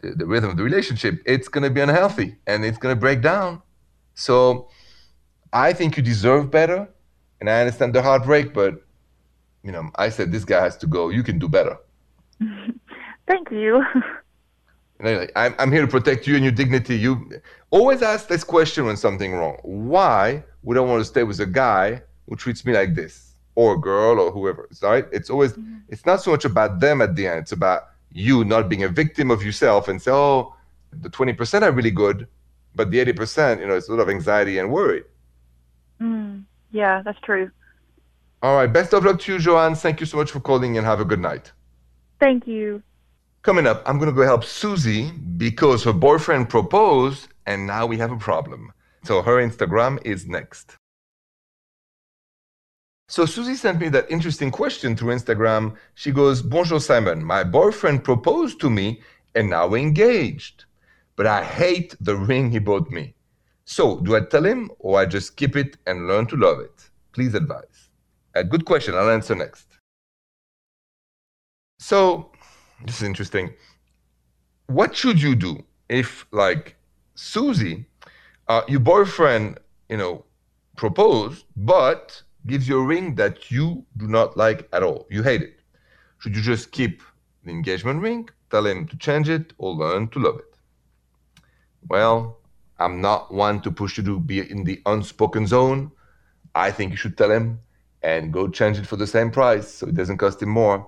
the, 0.00 0.12
the 0.12 0.26
rhythm 0.26 0.50
of 0.50 0.56
the 0.56 0.62
relationship, 0.62 1.22
it's 1.26 1.48
going 1.48 1.62
to 1.62 1.70
be 1.70 1.80
unhealthy 1.80 2.36
and 2.46 2.64
it's 2.64 2.78
going 2.78 2.94
to 2.94 3.00
break 3.00 3.20
down. 3.20 3.62
So 4.14 4.68
I 5.52 5.72
think 5.72 5.96
you 5.96 6.02
deserve 6.02 6.50
better. 6.50 6.88
And 7.40 7.50
I 7.50 7.60
understand 7.60 7.94
the 7.94 8.00
heartbreak, 8.00 8.54
but, 8.54 8.82
you 9.62 9.70
know, 9.70 9.90
I 9.96 10.08
said 10.08 10.32
this 10.32 10.44
guy 10.44 10.62
has 10.62 10.78
to 10.78 10.86
go. 10.86 11.10
You 11.10 11.22
can 11.22 11.38
do 11.38 11.48
better. 11.48 11.76
Thank 13.26 13.50
you. 13.50 13.82
I'm, 15.04 15.54
I'm 15.58 15.72
here 15.72 15.82
to 15.82 15.88
protect 15.88 16.26
you 16.26 16.34
and 16.34 16.44
your 16.44 16.52
dignity. 16.52 16.96
You 16.96 17.30
always 17.70 18.02
ask 18.02 18.28
this 18.28 18.44
question 18.44 18.86
when 18.86 18.96
something 18.96 19.32
wrong. 19.32 19.58
Why 19.62 20.44
would 20.62 20.76
I 20.76 20.80
want 20.80 21.00
to 21.00 21.04
stay 21.04 21.24
with 21.24 21.40
a 21.40 21.46
guy 21.46 22.02
who 22.28 22.36
treats 22.36 22.64
me 22.64 22.72
like 22.72 22.94
this, 22.94 23.34
or 23.54 23.74
a 23.74 23.78
girl, 23.78 24.18
or 24.18 24.30
whoever? 24.30 24.66
It's 24.70 24.82
right. 24.82 25.06
It's 25.12 25.30
always. 25.30 25.52
Mm-hmm. 25.52 25.76
It's 25.88 26.06
not 26.06 26.22
so 26.22 26.30
much 26.30 26.44
about 26.44 26.80
them 26.80 27.02
at 27.02 27.14
the 27.14 27.26
end. 27.26 27.40
It's 27.40 27.52
about 27.52 27.90
you 28.14 28.44
not 28.44 28.68
being 28.68 28.84
a 28.84 28.88
victim 28.88 29.30
of 29.30 29.44
yourself 29.44 29.88
and 29.88 30.00
say, 30.00 30.10
oh, 30.10 30.54
the 30.92 31.10
20% 31.10 31.62
are 31.62 31.72
really 31.72 31.90
good, 31.90 32.26
but 32.74 32.90
the 32.90 33.04
80%, 33.04 33.60
you 33.60 33.66
know, 33.66 33.74
it's 33.74 33.88
a 33.88 33.92
lot 33.92 34.00
of 34.00 34.08
anxiety 34.08 34.58
and 34.58 34.70
worry. 34.70 35.02
Mm, 36.00 36.44
yeah, 36.70 37.02
that's 37.02 37.20
true. 37.20 37.50
All 38.42 38.56
right. 38.56 38.72
Best 38.72 38.92
of 38.92 39.04
luck 39.04 39.20
to 39.20 39.32
you, 39.32 39.38
Joanne. 39.38 39.74
Thank 39.74 40.00
you 40.00 40.06
so 40.06 40.16
much 40.16 40.30
for 40.30 40.40
calling 40.40 40.76
and 40.78 40.86
have 40.86 41.00
a 41.00 41.04
good 41.04 41.20
night. 41.20 41.52
Thank 42.20 42.46
you. 42.46 42.82
Coming 43.44 43.66
up, 43.66 43.82
I'm 43.84 43.98
going 43.98 44.08
to 44.08 44.16
go 44.16 44.22
help 44.22 44.42
Susie 44.42 45.10
because 45.36 45.84
her 45.84 45.92
boyfriend 45.92 46.48
proposed 46.48 47.28
and 47.44 47.66
now 47.66 47.84
we 47.84 47.98
have 47.98 48.10
a 48.10 48.16
problem. 48.16 48.72
So 49.04 49.20
her 49.20 49.36
Instagram 49.46 49.98
is 50.02 50.26
next. 50.26 50.78
So 53.06 53.26
Susie 53.26 53.54
sent 53.54 53.80
me 53.80 53.90
that 53.90 54.10
interesting 54.10 54.50
question 54.50 54.96
through 54.96 55.14
Instagram. 55.14 55.76
She 55.94 56.10
goes, 56.10 56.40
Bonjour 56.40 56.80
Simon, 56.80 57.22
my 57.22 57.44
boyfriend 57.44 58.02
proposed 58.02 58.60
to 58.60 58.70
me 58.70 59.02
and 59.34 59.50
now 59.50 59.68
we're 59.68 59.82
engaged. 59.82 60.64
But 61.14 61.26
I 61.26 61.44
hate 61.44 61.94
the 62.00 62.16
ring 62.16 62.50
he 62.50 62.60
bought 62.60 62.90
me. 62.90 63.14
So 63.66 64.00
do 64.00 64.16
I 64.16 64.20
tell 64.20 64.46
him 64.46 64.70
or 64.78 64.98
I 64.98 65.04
just 65.04 65.36
keep 65.36 65.54
it 65.54 65.76
and 65.86 66.08
learn 66.08 66.24
to 66.28 66.36
love 66.36 66.60
it? 66.60 66.88
Please 67.12 67.34
advise. 67.34 67.90
A 68.34 68.42
good 68.42 68.64
question. 68.64 68.94
I'll 68.94 69.10
answer 69.10 69.34
next. 69.34 69.66
So 71.78 72.30
this 72.84 72.96
is 72.96 73.02
interesting. 73.02 73.52
What 74.66 74.96
should 74.96 75.20
you 75.20 75.34
do 75.34 75.62
if, 75.88 76.26
like 76.32 76.76
Susie, 77.14 77.86
uh, 78.48 78.62
your 78.68 78.80
boyfriend, 78.80 79.58
you 79.88 79.96
know, 79.96 80.24
proposed, 80.76 81.44
but 81.56 82.22
gives 82.46 82.68
you 82.68 82.78
a 82.78 82.84
ring 82.84 83.14
that 83.14 83.50
you 83.50 83.84
do 83.96 84.08
not 84.08 84.36
like 84.36 84.68
at 84.72 84.82
all? 84.82 85.06
You 85.10 85.22
hate 85.22 85.42
it. 85.42 85.60
Should 86.18 86.36
you 86.36 86.42
just 86.42 86.72
keep 86.72 87.02
the 87.44 87.50
engagement 87.50 88.00
ring, 88.00 88.28
tell 88.50 88.66
him 88.66 88.86
to 88.88 88.96
change 88.96 89.28
it, 89.28 89.52
or 89.58 89.74
learn 89.74 90.08
to 90.08 90.18
love 90.18 90.38
it? 90.38 90.54
Well, 91.88 92.38
I'm 92.78 93.00
not 93.00 93.32
one 93.32 93.60
to 93.62 93.70
push 93.70 93.98
you 93.98 94.04
to 94.04 94.18
be 94.18 94.50
in 94.50 94.64
the 94.64 94.80
unspoken 94.86 95.46
zone. 95.46 95.92
I 96.54 96.70
think 96.70 96.90
you 96.90 96.96
should 96.96 97.16
tell 97.16 97.30
him 97.30 97.60
and 98.02 98.32
go 98.32 98.48
change 98.48 98.78
it 98.78 98.86
for 98.86 98.96
the 98.96 99.06
same 99.06 99.30
price 99.30 99.68
so 99.68 99.86
it 99.86 99.94
doesn't 99.94 100.18
cost 100.18 100.42
him 100.42 100.50
more. 100.50 100.86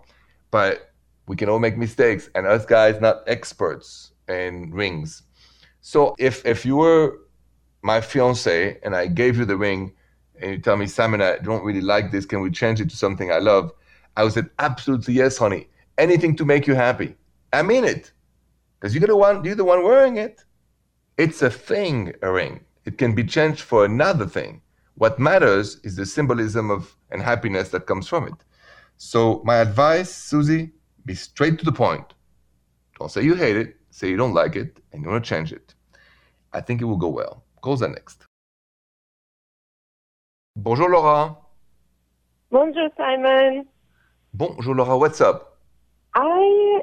But 0.51 0.93
we 1.27 1.37
can 1.37 1.49
all 1.49 1.59
make 1.59 1.77
mistakes 1.77 2.31
and 2.35 2.47
us 2.47 2.65
guys 2.65 3.01
not 3.01 3.23
experts 3.27 4.13
in 4.29 4.71
rings. 4.73 5.23
So 5.81 6.15
if 6.19 6.45
if 6.47 6.65
you 6.65 6.77
were 6.77 7.19
my 7.83 8.01
fiance 8.01 8.79
and 8.83 8.97
i 8.97 9.07
gave 9.07 9.37
you 9.37 9.45
the 9.45 9.57
ring 9.57 9.93
and 10.41 10.51
you 10.51 10.59
tell 10.59 10.77
me 10.77 10.87
simon 10.87 11.23
i 11.23 11.39
don't 11.39 11.65
really 11.65 11.81
like 11.81 12.11
this. 12.11 12.27
Can 12.27 12.41
we 12.41 12.51
change 12.51 12.81
it 12.81 12.91
to 12.91 12.97
something 12.97 13.31
i 13.31 13.39
love? 13.39 13.73
I 14.17 14.25
would 14.25 14.33
say 14.33 14.43
absolutely 14.59 15.15
yes 15.15 15.37
honey. 15.37 15.69
Anything 15.99 16.37
to 16.37 16.45
make 16.45 16.67
you 16.67 16.75
happy. 16.75 17.15
I 17.53 17.63
mean 17.63 17.85
it 17.85 18.13
because 18.79 18.95
you're 18.95 19.07
the 19.07 19.17
one 19.17 19.45
you're 19.45 19.55
the 19.55 19.65
one 19.65 19.83
wearing 19.83 20.17
it. 20.17 20.45
It's 21.19 21.43
a 21.43 21.51
thing 21.51 22.15
a 22.23 22.31
ring. 22.31 22.65
It 22.85 22.99
can 22.99 23.15
be 23.15 23.25
changed 23.25 23.63
for 23.63 23.85
another 23.85 24.27
thing. 24.27 24.63
What 24.95 25.19
matters 25.19 25.79
is 25.83 25.97
the 25.97 26.07
symbolism 26.07 26.71
of 26.71 26.97
and 27.11 27.23
happiness 27.23 27.69
that 27.71 27.87
comes 27.87 28.09
from 28.09 28.27
it. 28.29 28.35
So 28.97 29.43
my 29.45 29.57
advice 29.57 30.15
susie 30.15 30.73
be 31.07 31.15
straight 31.15 31.59
to 31.61 31.65
the 31.65 31.73
point. 31.73 32.13
Don't 32.99 33.11
say 33.11 33.23
you 33.23 33.35
hate 33.35 33.57
it, 33.57 33.77
say 33.91 34.11
you 34.11 34.17
don't 34.17 34.35
like 34.35 34.57
it, 34.57 34.81
and 34.93 35.03
you 35.03 35.09
want 35.09 35.25
to 35.25 35.29
change 35.29 35.53
it. 35.53 35.75
I 36.53 36.61
think 36.61 36.83
it 36.83 36.85
will 36.85 36.97
go 36.97 37.09
well. 37.09 37.45
Calls 37.63 37.83
are 37.83 37.89
next. 37.89 38.25
Bonjour 40.57 40.91
Laura. 40.91 41.37
Bonjour 42.51 42.89
Simon. 42.97 43.67
Bonjour 44.35 44.75
Laura, 44.75 44.99
what's 44.99 45.21
up? 45.21 45.59
I 46.15 46.81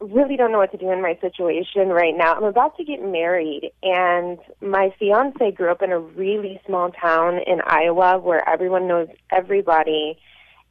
really 0.00 0.36
don't 0.36 0.52
know 0.52 0.58
what 0.58 0.72
to 0.72 0.76
do 0.76 0.90
in 0.90 1.00
my 1.00 1.16
situation 1.20 1.88
right 1.88 2.14
now. 2.16 2.34
I'm 2.34 2.44
about 2.44 2.76
to 2.76 2.84
get 2.84 3.02
married, 3.02 3.70
and 3.82 4.38
my 4.60 4.92
fiance 4.98 5.52
grew 5.52 5.70
up 5.70 5.82
in 5.82 5.92
a 5.92 6.00
really 6.00 6.60
small 6.66 6.90
town 6.90 7.38
in 7.46 7.60
Iowa 7.64 8.18
where 8.18 8.46
everyone 8.48 8.88
knows 8.88 9.08
everybody. 9.30 10.18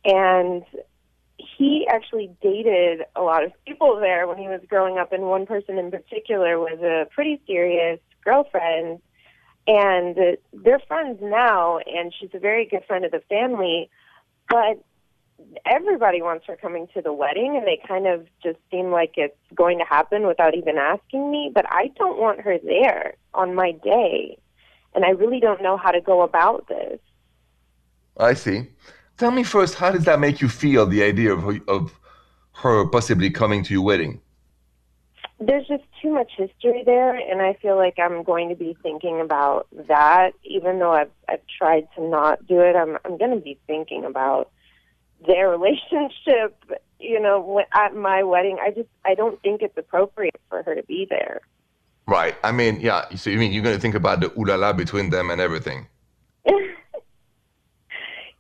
And 0.06 0.64
he 1.38 1.88
actually 1.90 2.32
dated 2.42 3.02
a 3.16 3.22
lot 3.22 3.44
of 3.44 3.52
people 3.66 4.00
there 4.00 4.28
when 4.28 4.38
he 4.38 4.48
was 4.48 4.62
growing 4.68 4.98
up, 4.98 5.12
and 5.12 5.24
one 5.24 5.46
person 5.46 5.78
in 5.78 5.92
particular 5.92 6.60
was 6.60 6.80
a 6.82 7.08
pretty 7.14 7.42
serious 7.48 8.00
girlfriend. 8.24 9.00
And 9.66 10.38
they're 10.52 10.82
friends 10.88 11.20
now, 11.22 11.80
and 11.80 12.14
she's 12.20 12.32
a 12.34 12.40
very 12.40 12.66
good 12.66 12.84
friend 12.86 13.06
of 13.06 13.12
the 13.12 13.22
family. 13.30 13.90
But 14.50 14.84
everybody 15.66 16.22
wants 16.22 16.46
her 16.48 16.56
coming 16.56 16.88
to 16.94 17.02
the 17.02 17.14
wedding 17.14 17.56
and 17.58 17.66
they 17.66 17.80
kind 17.88 18.08
of 18.08 18.26
just 18.42 18.58
seem 18.72 18.92
like 18.92 19.14
it's 19.18 19.36
going 19.54 19.78
to 19.78 19.86
happen 19.86 20.28
without 20.28 20.56
even 20.56 20.78
asking 20.78 21.32
me 21.32 21.52
but 21.54 21.66
i 21.70 21.90
don't 21.98 22.20
want 22.20 22.40
her 22.40 22.58
there 22.64 23.16
on 23.34 23.54
my 23.54 23.72
day 23.72 24.38
and 24.94 25.06
i 25.06 25.10
really 25.10 25.40
don't 25.40 25.62
know 25.62 25.76
how 25.76 25.92
to 25.92 26.02
go 26.02 26.22
about 26.22 26.68
this 26.68 27.00
i 28.18 28.34
see 28.34 28.68
tell 29.24 29.32
me 29.32 29.44
first 29.44 29.76
how 29.76 29.92
does 29.92 30.06
that 30.06 30.20
make 30.20 30.42
you 30.42 30.50
feel 30.50 30.86
the 30.86 31.04
idea 31.04 31.32
of 31.34 31.44
her, 31.44 31.60
of 31.68 32.00
her 32.52 32.86
possibly 32.88 33.30
coming 33.30 33.64
to 33.64 33.74
your 33.74 33.84
wedding 33.84 34.20
there's 35.40 35.68
just 35.68 35.84
too 36.02 36.12
much 36.12 36.32
history 36.38 36.84
there 36.86 37.16
and 37.16 37.42
i 37.42 37.54
feel 37.62 37.76
like 37.76 37.98
i'm 38.00 38.24
going 38.24 38.50
to 38.50 38.56
be 38.56 38.76
thinking 38.84 39.22
about 39.22 39.68
that 39.88 40.34
even 40.44 40.80
though 40.80 40.92
i've 40.92 41.12
i've 41.30 41.46
tried 41.58 41.88
to 41.96 42.04
not 42.04 42.46
do 42.48 42.60
it 42.60 42.76
i'm 42.76 42.98
i'm 43.06 43.18
going 43.18 43.32
to 43.32 43.40
be 43.40 43.58
thinking 43.68 44.04
about 44.06 44.52
their 45.26 45.50
relationship, 45.58 46.64
you 47.00 47.20
know, 47.20 47.62
at 47.74 47.96
my 47.96 48.24
wedding. 48.24 48.58
I 48.62 48.72
just 48.72 48.90
I 49.06 49.16
don't 49.16 49.42
think 49.42 49.62
it's 49.62 49.78
appropriate 49.78 50.40
for 50.50 50.64
her 50.64 50.76
to 50.76 50.84
be 50.84 51.08
there. 51.10 51.42
Right. 52.08 52.36
I 52.44 52.52
mean, 52.52 52.80
yeah. 52.82 53.14
So 53.16 53.30
you 53.30 53.38
mean 53.38 53.54
you're 53.54 53.64
going 53.64 53.76
to 53.76 53.82
think 53.82 53.96
about 53.96 54.20
the 54.20 54.32
ooh 54.38 54.46
la 54.46 54.56
la 54.56 54.74
between 54.74 55.10
them 55.10 55.30
and 55.30 55.40
everything? 55.40 55.88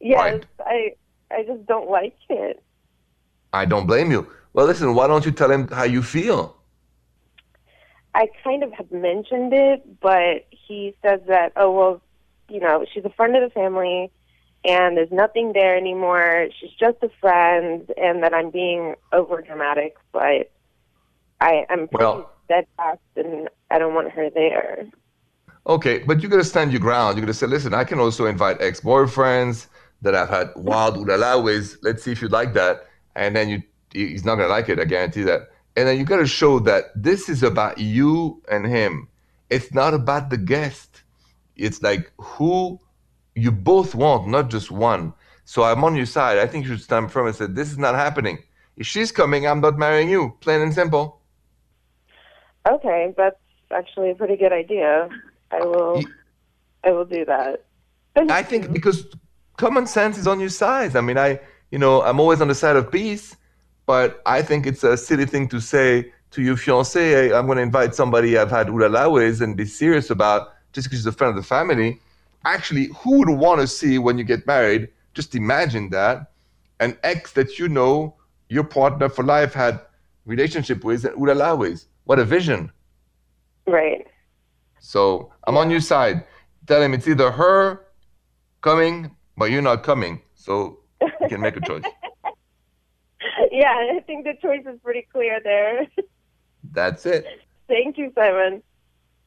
Yes, 0.03 0.17
right. 0.19 0.45
I 0.59 0.95
I 1.31 1.43
just 1.43 1.65
don't 1.65 1.89
like 1.89 2.15
it. 2.29 2.61
I 3.53 3.65
don't 3.65 3.87
blame 3.87 4.11
you. 4.11 4.27
Well, 4.53 4.65
listen. 4.65 4.93
Why 4.93 5.07
don't 5.07 5.25
you 5.25 5.31
tell 5.31 5.51
him 5.51 5.67
how 5.67 5.83
you 5.83 6.03
feel? 6.03 6.57
I 8.15 8.27
kind 8.43 8.63
of 8.63 8.71
have 8.73 8.91
mentioned 8.91 9.53
it, 9.53 9.99
but 9.99 10.45
he 10.51 10.95
says 11.01 11.21
that 11.27 11.53
oh 11.55 11.71
well, 11.71 12.01
you 12.49 12.59
know, 12.59 12.85
she's 12.93 13.05
a 13.05 13.09
friend 13.09 13.35
of 13.35 13.41
the 13.41 13.49
family 13.49 14.11
and 14.65 14.97
there's 14.97 15.11
nothing 15.11 15.53
there 15.53 15.75
anymore. 15.75 16.47
She's 16.59 16.71
just 16.71 16.97
a 17.01 17.09
friend, 17.19 17.91
and 17.97 18.23
that 18.23 18.33
I'm 18.33 18.49
being 18.49 18.95
over 19.11 19.41
dramatic, 19.41 19.97
but 20.11 20.51
I, 21.41 21.65
am 21.69 21.89
well, 21.91 22.31
steadfast, 22.45 23.01
and 23.15 23.49
I 23.69 23.77
don't 23.77 23.93
want 23.93 24.11
her 24.11 24.29
there. 24.29 24.85
Okay, 25.67 25.99
but 25.99 26.21
you're 26.21 26.31
gonna 26.31 26.43
stand 26.43 26.71
your 26.71 26.79
ground. 26.79 27.17
You're 27.17 27.25
gonna 27.25 27.33
say, 27.33 27.47
"Listen, 27.47 27.73
I 27.73 27.83
can 27.83 27.99
also 27.99 28.25
invite 28.25 28.61
ex-boyfriends 28.61 29.67
that 30.03 30.15
I've 30.15 30.29
had 30.29 30.51
wild 30.55 30.95
ulala 30.97 31.43
with. 31.43 31.77
Let's 31.81 32.03
see 32.03 32.11
if 32.11 32.21
you 32.21 32.27
like 32.27 32.53
that." 32.53 32.87
And 33.15 33.35
then 33.35 33.49
you, 33.49 33.63
he's 33.91 34.25
not 34.25 34.35
gonna 34.35 34.49
like 34.49 34.69
it. 34.69 34.79
I 34.79 34.85
guarantee 34.85 35.23
that. 35.23 35.49
And 35.75 35.87
then 35.87 35.97
you 35.97 36.05
gotta 36.05 36.27
show 36.27 36.59
that 36.59 36.85
this 36.95 37.29
is 37.29 37.41
about 37.43 37.77
you 37.79 38.41
and 38.49 38.65
him. 38.65 39.07
It's 39.49 39.73
not 39.73 39.93
about 39.93 40.29
the 40.29 40.37
guest. 40.37 41.03
It's 41.55 41.81
like 41.81 42.11
who 42.17 42.79
you 43.35 43.51
both 43.51 43.95
want, 43.95 44.27
not 44.27 44.49
just 44.49 44.71
one. 44.71 45.13
So 45.45 45.63
I'm 45.63 45.83
on 45.83 45.95
your 45.95 46.05
side. 46.05 46.37
I 46.37 46.47
think 46.47 46.65
you 46.65 46.71
should 46.71 46.83
stand 46.83 47.11
firm 47.11 47.27
and 47.27 47.35
say, 47.35 47.47
this 47.47 47.71
is 47.71 47.77
not 47.77 47.95
happening. 47.95 48.39
If 48.77 48.87
she's 48.87 49.11
coming, 49.11 49.45
I'm 49.47 49.61
not 49.61 49.77
marrying 49.77 50.09
you. 50.09 50.35
Plain 50.39 50.61
and 50.61 50.73
simple. 50.73 51.19
Okay, 52.67 53.13
that's 53.17 53.39
actually 53.71 54.11
a 54.11 54.15
pretty 54.15 54.37
good 54.37 54.53
idea. 54.53 55.09
I 55.51 55.59
will. 55.59 56.01
I 56.83 56.91
will 56.91 57.05
do 57.05 57.25
that. 57.25 57.65
I 58.15 58.43
think 58.43 58.71
because 58.71 59.05
common 59.57 59.87
sense 59.87 60.17
is 60.17 60.27
on 60.27 60.39
your 60.39 60.49
side. 60.49 60.95
I 60.95 61.01
mean, 61.01 61.17
I, 61.17 61.39
you 61.71 61.79
know, 61.79 62.01
I'm 62.01 62.19
always 62.19 62.41
on 62.41 62.47
the 62.47 62.55
side 62.55 62.75
of 62.75 62.91
peace, 62.91 63.35
but 63.85 64.21
I 64.25 64.41
think 64.41 64.65
it's 64.65 64.83
a 64.83 64.97
silly 64.97 65.25
thing 65.25 65.47
to 65.49 65.59
say 65.59 66.11
to 66.31 66.41
your 66.41 66.57
fiance, 66.57 66.99
hey, 66.99 67.33
I'm 67.33 67.45
going 67.45 67.57
to 67.57 67.61
invite 67.61 67.95
somebody 67.95 68.37
I've 68.37 68.49
had 68.49 68.67
ulala 68.67 69.11
with 69.11 69.41
and 69.41 69.55
be 69.55 69.65
serious 69.65 70.09
about 70.09 70.53
just 70.71 70.87
because 70.87 70.99
she's 70.99 71.05
a 71.05 71.11
friend 71.11 71.37
of 71.37 71.43
the 71.43 71.47
family 71.47 71.99
actually, 72.45 72.89
who 72.99 73.19
would 73.19 73.29
want 73.29 73.61
to 73.61 73.67
see 73.67 73.97
when 73.97 74.17
you 74.17 74.23
get 74.23 74.45
married? 74.47 74.89
Just 75.13 75.35
imagine 75.35 75.89
that 75.89 76.31
an 76.79 76.97
ex 77.03 77.31
that 77.33 77.59
you 77.59 77.69
know 77.69 78.15
your 78.49 78.63
partner 78.63 79.09
for 79.09 79.23
life 79.23 79.53
had 79.53 79.79
relationship 80.25 80.83
with 80.83 81.05
and 81.05 81.15
ulala 81.15 81.57
with. 81.57 81.85
What 82.05 82.19
a 82.19 82.25
vision. 82.25 82.71
Right. 83.65 84.05
So 84.79 85.31
I'm 85.47 85.57
on 85.57 85.69
your 85.69 85.79
side. 85.79 86.23
Tell 86.67 86.81
him 86.81 86.93
it's 86.93 87.07
either 87.07 87.31
her 87.31 87.85
coming, 88.61 89.11
but 89.37 89.51
you're 89.51 89.61
not 89.61 89.83
coming. 89.83 90.21
So 90.35 90.79
you 91.01 91.27
can 91.29 91.41
make 91.41 91.57
a 91.57 91.61
choice. 91.61 91.83
yeah, 93.51 93.73
I 93.95 93.99
think 94.05 94.25
the 94.25 94.33
choice 94.41 94.63
is 94.65 94.79
pretty 94.83 95.07
clear 95.11 95.39
there. 95.43 95.87
That's 96.71 97.05
it. 97.05 97.25
Thank 97.67 97.97
you, 97.97 98.11
Simon. 98.15 98.61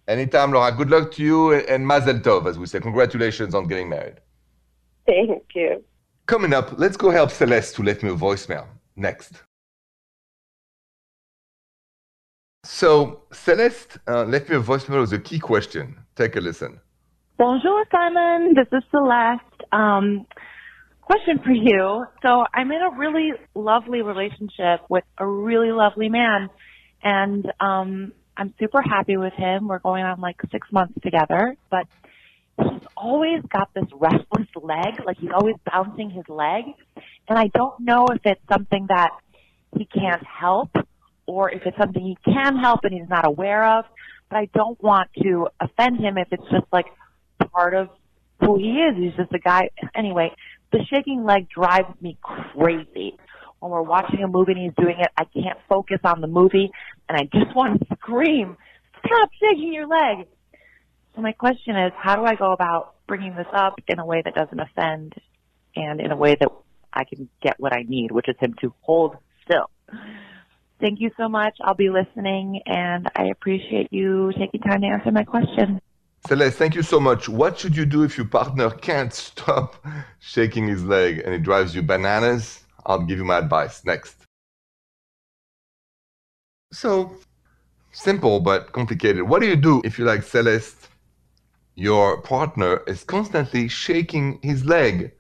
Anytime, 0.09 0.53
Laura. 0.53 0.73
Good 0.73 0.91
luck 0.91 1.11
to 1.13 1.23
you 1.23 1.55
and 1.55 1.87
Mazel 1.87 2.21
Tov, 2.21 2.47
as 2.47 2.59
we 2.59 2.67
say. 2.67 2.81
Congratulations 2.81 3.55
on 3.55 3.67
getting 3.67 3.89
married. 3.89 4.21
Thank 5.07 5.43
you. 5.55 5.85
Coming 6.27 6.53
up, 6.53 6.79
let's 6.79 6.97
go 6.97 7.11
help 7.11 7.31
Celeste 7.31 7.77
to 7.77 7.83
let 7.83 8.03
me 8.03 8.11
a 8.11 8.15
voicemail. 8.15 8.67
Next. 8.97 9.33
So, 12.65 13.23
Celeste, 13.33 13.99
uh, 14.09 14.25
let 14.25 14.49
me 14.49 14.57
a 14.57 14.61
voicemail 14.61 15.01
with 15.01 15.13
a 15.13 15.21
key 15.21 15.39
question. 15.39 15.97
Take 16.17 16.35
a 16.35 16.41
listen. 16.41 16.81
Bonjour, 17.39 17.85
Simon. 17.93 18.55
This 18.55 18.67
is 18.73 18.83
Celeste. 18.91 19.43
Um, 19.71 20.27
question 21.03 21.39
for 21.45 21.53
you. 21.53 22.07
So, 22.23 22.47
I'm 22.55 22.73
in 22.73 22.81
a 22.81 22.97
really 22.97 23.33
lovely 23.55 24.01
relationship 24.01 24.81
with 24.89 25.05
a 25.19 25.27
really 25.27 25.71
lovely 25.71 26.09
man. 26.09 26.49
And 27.03 27.45
um, 27.61 28.13
I'm 28.39 28.55
super 28.59 28.81
happy 28.81 29.19
with 29.19 29.35
him. 29.35 29.69
We're 29.69 29.81
going 29.81 30.03
on 30.03 30.19
like 30.19 30.37
six 30.51 30.67
months 30.73 30.95
together, 31.03 31.57
but 31.71 31.87
he's 32.59 32.89
always 32.97 33.43
got 33.53 33.69
this 33.75 33.85
restless 33.93 34.49
leg. 34.57 35.05
Like 35.05 35.19
he's 35.19 35.33
always 35.35 35.57
bouncing 35.71 36.09
his 36.09 36.25
leg. 36.31 36.65
And 37.29 37.39
I 37.39 37.49
don't 37.49 37.81
know 37.81 38.07
if 38.07 38.23
it's 38.25 38.41
something 38.51 38.87
that 38.89 39.11
he 39.77 39.85
can't 39.85 40.25
help 40.25 40.71
or 41.27 41.51
if 41.51 41.67
it's 41.67 41.77
something 41.77 42.03
he 42.03 42.17
can 42.33 42.57
help 42.57 42.81
and 42.85 42.95
he's 42.95 43.11
not 43.11 43.27
aware 43.27 43.79
of. 43.79 43.85
But 44.31 44.39
I 44.39 44.49
don't 44.55 44.83
want 44.83 45.11
to 45.23 45.49
offend 45.61 46.01
him 46.01 46.17
if 46.17 46.29
it's 46.33 46.51
just 46.51 46.65
like 46.73 46.87
part 47.53 47.75
of 47.75 47.89
who 48.41 48.59
he 48.59 48.81
is. 48.81 48.97
He's 48.97 49.17
just 49.17 49.33
a 49.33 49.39
guy. 49.39 49.71
Anyway, 49.95 50.33
the 50.73 50.81
shaking 50.91 51.25
leg 51.25 51.49
drives 51.49 52.01
me 52.01 52.19
crazy 52.23 53.17
when 53.61 53.71
we're 53.71 53.83
watching 53.83 54.23
a 54.23 54.29
movie 54.29 54.53
and 54.53 54.61
he's 54.61 54.85
doing 54.85 54.97
it, 55.01 55.09
I 55.17 55.25
can't 55.25 55.59
focus 55.69 55.99
on 56.05 56.21
the 56.21 56.27
movie 56.27 56.71
and 57.09 57.19
I 57.19 57.25
just 57.25 57.55
want 57.57 57.81
to 57.81 57.97
scream, 57.97 58.57
stop 59.05 59.31
shaking 59.41 59.73
your 59.73 59.87
leg. 59.87 60.27
So 61.15 61.23
my 61.23 61.33
question 61.33 61.77
is, 61.77 61.93
how 61.97 62.17
do 62.17 62.25
I 62.25 62.35
go 62.35 62.53
about 62.53 62.95
bringing 63.07 63.35
this 63.35 63.47
up 63.53 63.75
in 63.89 63.99
a 63.99 64.05
way 64.05 64.23
that 64.25 64.35
doesn't 64.35 64.61
offend 64.61 65.15
and 65.75 66.01
in 66.01 66.11
a 66.11 66.17
way 66.17 66.37
that 66.39 66.49
I 66.93 67.05
can 67.05 67.29
get 67.43 67.59
what 67.59 67.73
I 67.73 67.83
need, 67.87 68.11
which 68.11 68.29
is 68.29 68.37
him 68.41 68.55
to 68.61 68.73
hold 68.81 69.17
still. 69.45 69.71
Thank 70.81 71.01
you 71.01 71.11
so 71.17 71.29
much. 71.29 71.57
I'll 71.63 71.75
be 71.75 71.89
listening 71.89 72.61
and 72.67 73.09
I 73.17 73.27
appreciate 73.27 73.93
you 73.93 74.33
taking 74.39 74.61
time 74.61 74.83
to 74.83 74.87
answer 74.87 75.11
my 75.11 75.25
question. 75.25 75.81
Celeste, 76.27 76.57
thank 76.59 76.75
you 76.75 76.83
so 76.83 76.99
much. 76.99 77.29
What 77.29 77.57
should 77.57 77.77
you 77.77 77.87
do 77.87 78.03
if 78.03 78.17
your 78.17 78.27
partner 78.27 78.69
can't 78.71 79.13
stop 79.13 79.77
shaking 80.19 80.67
his 80.67 80.83
leg 80.83 81.21
and 81.25 81.33
it 81.33 81.45
drives 81.45 81.73
you 81.73 81.83
bananas? 81.83 82.65
I'll 82.85 83.03
give 83.03 83.19
you 83.19 83.25
my 83.25 83.39
advice 83.39 83.85
next. 83.85 84.25
So, 86.73 87.17
simple 87.93 88.41
but 88.41 88.73
complicated. 88.73 89.23
What 89.23 89.41
do 89.41 89.47
you 89.47 89.55
do 89.55 89.81
if 89.85 90.01
you 90.01 90.05
like 90.05 90.25
Celeste? 90.25 90.89
Your 91.77 92.21
partner 92.23 92.83
is 92.89 93.05
constantly 93.05 93.69
shaking 93.69 94.41
his 94.43 94.65
leg 94.65 95.13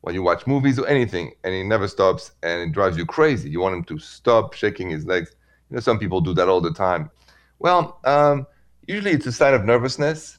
when 0.00 0.14
you 0.14 0.22
watch 0.22 0.46
movies 0.46 0.78
or 0.78 0.86
anything, 0.86 1.32
and 1.44 1.52
he 1.52 1.62
never 1.62 1.88
stops 1.88 2.32
and 2.42 2.62
it 2.62 2.72
drives 2.72 2.96
you 2.96 3.04
crazy. 3.04 3.50
You 3.50 3.60
want 3.60 3.74
him 3.74 3.84
to 3.84 3.98
stop 3.98 4.54
shaking 4.54 4.88
his 4.88 5.04
legs. 5.04 5.30
You 5.68 5.74
know, 5.74 5.80
some 5.80 5.98
people 5.98 6.22
do 6.22 6.32
that 6.34 6.48
all 6.48 6.62
the 6.62 6.72
time. 6.72 7.10
Well, 7.58 8.00
um, 8.04 8.46
usually 8.86 9.10
it's 9.10 9.26
a 9.26 9.32
sign 9.32 9.52
of 9.52 9.66
nervousness. 9.66 10.38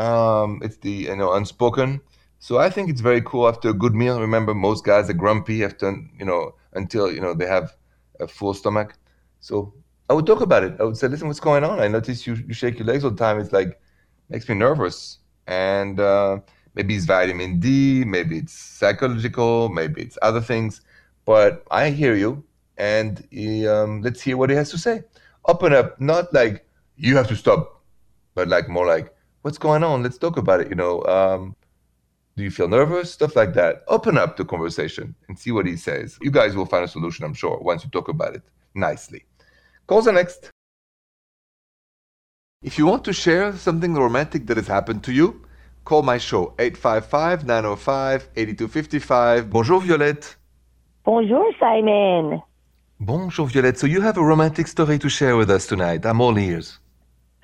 Um, 0.00 0.60
it's 0.62 0.78
the 0.78 0.90
you 1.10 1.16
know 1.16 1.32
unspoken. 1.34 2.00
So 2.38 2.58
I 2.58 2.70
think 2.70 2.88
it's 2.88 3.02
very 3.02 3.20
cool 3.20 3.46
after 3.46 3.68
a 3.68 3.74
good 3.74 3.94
meal. 3.94 4.18
Remember, 4.18 4.54
most 4.54 4.82
guys 4.84 5.10
are 5.10 5.18
grumpy 5.24 5.62
after 5.62 5.94
you 6.18 6.24
know 6.24 6.54
until 6.72 7.12
you 7.12 7.20
know 7.20 7.34
they 7.34 7.46
have 7.46 7.76
a 8.18 8.26
full 8.26 8.54
stomach. 8.54 8.94
So 9.40 9.74
I 10.08 10.14
would 10.14 10.26
talk 10.26 10.40
about 10.40 10.64
it. 10.64 10.72
I 10.80 10.84
would 10.84 10.96
say, 10.96 11.08
"Listen, 11.08 11.28
what's 11.28 11.40
going 11.40 11.64
on? 11.64 11.80
I 11.80 11.88
notice 11.88 12.26
you, 12.26 12.34
you 12.48 12.54
shake 12.54 12.78
your 12.78 12.86
legs 12.86 13.04
all 13.04 13.10
the 13.10 13.16
time. 13.26 13.38
It's 13.40 13.52
like 13.52 13.78
makes 14.30 14.48
me 14.48 14.54
nervous." 14.54 15.18
And 15.46 16.00
uh, 16.00 16.40
maybe 16.74 16.96
it's 16.96 17.04
vitamin 17.04 17.60
D, 17.60 18.04
maybe 18.04 18.38
it's 18.38 18.54
psychological, 18.54 19.68
maybe 19.68 20.00
it's 20.02 20.16
other 20.22 20.40
things. 20.40 20.80
But 21.26 21.64
I 21.70 21.90
hear 21.90 22.14
you, 22.14 22.44
and 22.78 23.18
um, 23.68 24.00
let's 24.00 24.20
hear 24.22 24.36
what 24.38 24.48
he 24.50 24.56
has 24.56 24.70
to 24.70 24.78
say. 24.78 25.02
Open 25.46 25.72
up, 25.74 26.00
not 26.00 26.32
like 26.32 26.64
you 26.96 27.16
have 27.16 27.28
to 27.28 27.36
stop, 27.36 27.82
but 28.34 28.48
like 28.48 28.68
more 28.68 28.86
like 28.86 29.12
what's 29.42 29.58
going 29.58 29.84
on. 29.84 30.02
Let's 30.02 30.18
talk 30.18 30.36
about 30.36 30.60
it. 30.60 30.68
You 30.68 30.76
know, 30.76 31.02
um, 31.04 31.56
do 32.36 32.42
you 32.42 32.50
feel 32.50 32.68
nervous? 32.68 33.12
Stuff 33.12 33.36
like 33.36 33.54
that. 33.54 33.82
Open 33.88 34.16
up 34.16 34.36
the 34.36 34.44
conversation 34.44 35.14
and 35.28 35.38
see 35.38 35.52
what 35.52 35.66
he 35.66 35.76
says. 35.76 36.18
You 36.22 36.30
guys 36.30 36.56
will 36.56 36.66
find 36.66 36.84
a 36.84 36.88
solution, 36.88 37.24
I'm 37.24 37.34
sure, 37.34 37.58
once 37.60 37.84
you 37.84 37.90
talk 37.90 38.08
about 38.08 38.34
it 38.34 38.42
nicely. 38.74 39.24
Calls 39.86 40.06
are 40.06 40.12
next. 40.12 40.50
If 42.62 42.78
you 42.78 42.86
want 42.86 43.04
to 43.04 43.12
share 43.12 43.56
something 43.56 43.94
romantic 43.94 44.46
that 44.46 44.56
has 44.56 44.66
happened 44.66 45.02
to 45.04 45.12
you, 45.12 45.46
call 45.84 46.02
my 46.02 46.18
show 46.18 46.54
855 46.58 47.46
905 47.46 48.28
8255. 48.36 49.50
Bonjour, 49.50 49.80
Violette. 49.80 50.36
Bonjour, 51.04 51.52
Simon. 51.58 52.42
Bonjour, 53.00 53.46
Violette. 53.46 53.78
So 53.78 53.86
you 53.86 54.02
have 54.02 54.18
a 54.18 54.22
romantic 54.22 54.66
story 54.66 54.98
to 54.98 55.08
share 55.08 55.36
with 55.36 55.50
us 55.50 55.66
tonight. 55.66 56.04
I'm 56.04 56.20
all 56.20 56.38
ears. 56.38 56.79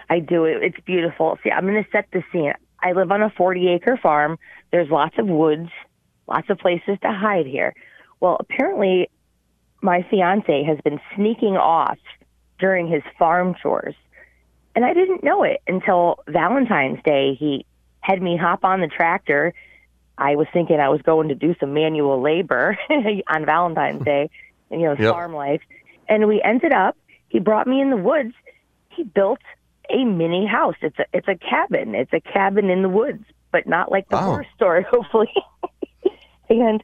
I 0.09 0.21
do. 0.21 0.45
It. 0.45 0.63
It's 0.63 0.81
beautiful. 0.85 1.39
See, 1.43 1.51
I'm 1.51 1.67
going 1.67 1.83
to 1.83 1.91
set 1.91 2.07
the 2.13 2.23
scene. 2.33 2.53
I 2.83 2.93
live 2.93 3.11
on 3.11 3.23
a 3.23 3.31
40 3.31 3.69
acre 3.69 3.97
farm. 3.97 4.39
There's 4.71 4.91
lots 4.91 5.17
of 5.19 5.27
woods, 5.27 5.71
lots 6.29 6.49
of 6.51 6.59
places 6.59 6.99
to 7.03 7.13
hide 7.13 7.47
here. 7.47 7.75
Well, 8.21 8.37
apparently, 8.39 9.11
my 9.83 10.07
fiance 10.09 10.65
has 10.65 10.79
been 10.85 11.01
sneaking 11.15 11.57
off 11.57 11.99
during 12.59 12.89
his 12.89 13.03
farm 13.19 13.55
chores. 13.61 13.95
And 14.75 14.85
I 14.85 14.93
didn't 14.93 15.25
know 15.25 15.43
it 15.43 15.63
until 15.67 16.23
Valentine's 16.29 17.03
Day. 17.03 17.35
He 17.35 17.65
had 18.01 18.21
me 18.23 18.37
hop 18.37 18.65
on 18.65 18.81
the 18.81 18.89
tractor. 18.89 19.55
I 20.19 20.37
was 20.37 20.47
thinking 20.53 20.79
I 20.81 20.89
was 20.89 21.03
going 21.03 21.29
to 21.29 21.35
do 21.35 21.55
some 21.59 21.75
manual 21.75 22.21
labor 22.21 22.79
on 23.29 23.45
Valentine's 23.47 24.05
Day, 24.05 24.31
you 24.71 24.79
know, 24.79 24.97
Yep. 24.99 25.13
farm 25.13 25.35
life. 25.35 25.63
And 26.09 26.27
we 26.29 26.41
ended 26.43 26.73
up, 26.73 26.97
he 27.29 27.39
brought 27.39 27.67
me 27.67 27.81
in 27.81 27.91
the 27.91 27.97
woods. 27.97 28.33
He 28.91 29.03
built 29.03 29.41
a 29.91 30.05
mini 30.05 30.47
house. 30.47 30.75
It's 30.83 30.99
a 30.99 31.07
it's 31.13 31.29
a 31.29 31.37
cabin. 31.37 31.95
It's 31.95 32.13
a 32.13 32.21
cabin 32.21 32.71
in 32.71 32.83
the 32.83 32.89
woods, 32.89 33.25
but 33.53 33.67
not 33.67 33.91
like 33.91 34.09
the 34.09 34.17
Wow. 34.17 34.25
horror 34.27 34.47
story, 34.55 34.85
hopefully. 34.91 35.33
and 36.49 36.83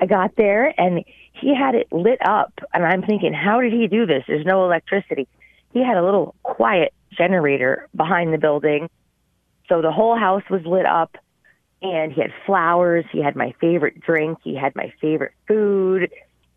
I 0.00 0.06
got 0.06 0.36
there 0.36 0.72
and 0.80 1.04
he 1.32 1.54
had 1.54 1.74
it 1.74 1.92
lit 1.92 2.18
up 2.26 2.52
and 2.72 2.84
I'm 2.84 3.02
thinking, 3.02 3.32
how 3.32 3.60
did 3.60 3.72
he 3.72 3.86
do 3.86 4.06
this? 4.06 4.24
There's 4.26 4.46
no 4.46 4.64
electricity. 4.64 5.28
He 5.72 5.84
had 5.84 5.96
a 5.96 6.04
little 6.04 6.34
quiet 6.42 6.92
generator 7.16 7.88
behind 7.94 8.32
the 8.32 8.38
building. 8.38 8.88
So 9.68 9.82
the 9.82 9.92
whole 9.92 10.16
house 10.16 10.42
was 10.50 10.62
lit 10.64 10.86
up 10.86 11.16
and 11.82 12.12
he 12.12 12.20
had 12.20 12.32
flowers, 12.44 13.04
he 13.12 13.22
had 13.22 13.36
my 13.36 13.54
favorite 13.60 14.00
drink, 14.00 14.38
he 14.42 14.54
had 14.54 14.74
my 14.74 14.92
favorite 15.00 15.32
food, 15.48 16.10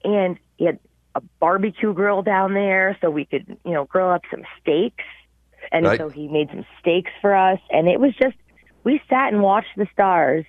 and 0.03 0.37
he 0.57 0.65
had 0.65 0.79
a 1.15 1.21
barbecue 1.39 1.93
grill 1.93 2.23
down 2.23 2.53
there 2.53 2.97
so 2.99 3.09
we 3.09 3.25
could, 3.25 3.57
you 3.63 3.71
know, 3.71 3.85
grill 3.85 4.09
up 4.09 4.23
some 4.31 4.43
steaks. 4.59 5.03
And 5.71 5.85
Right. 5.85 5.99
so 5.99 6.09
he 6.09 6.27
made 6.27 6.49
some 6.49 6.65
steaks 6.79 7.11
for 7.21 7.35
us 7.35 7.59
and 7.69 7.87
it 7.87 7.99
was 7.99 8.13
just 8.21 8.35
we 8.83 9.01
sat 9.09 9.31
and 9.31 9.41
watched 9.41 9.75
the 9.77 9.87
stars 9.91 10.45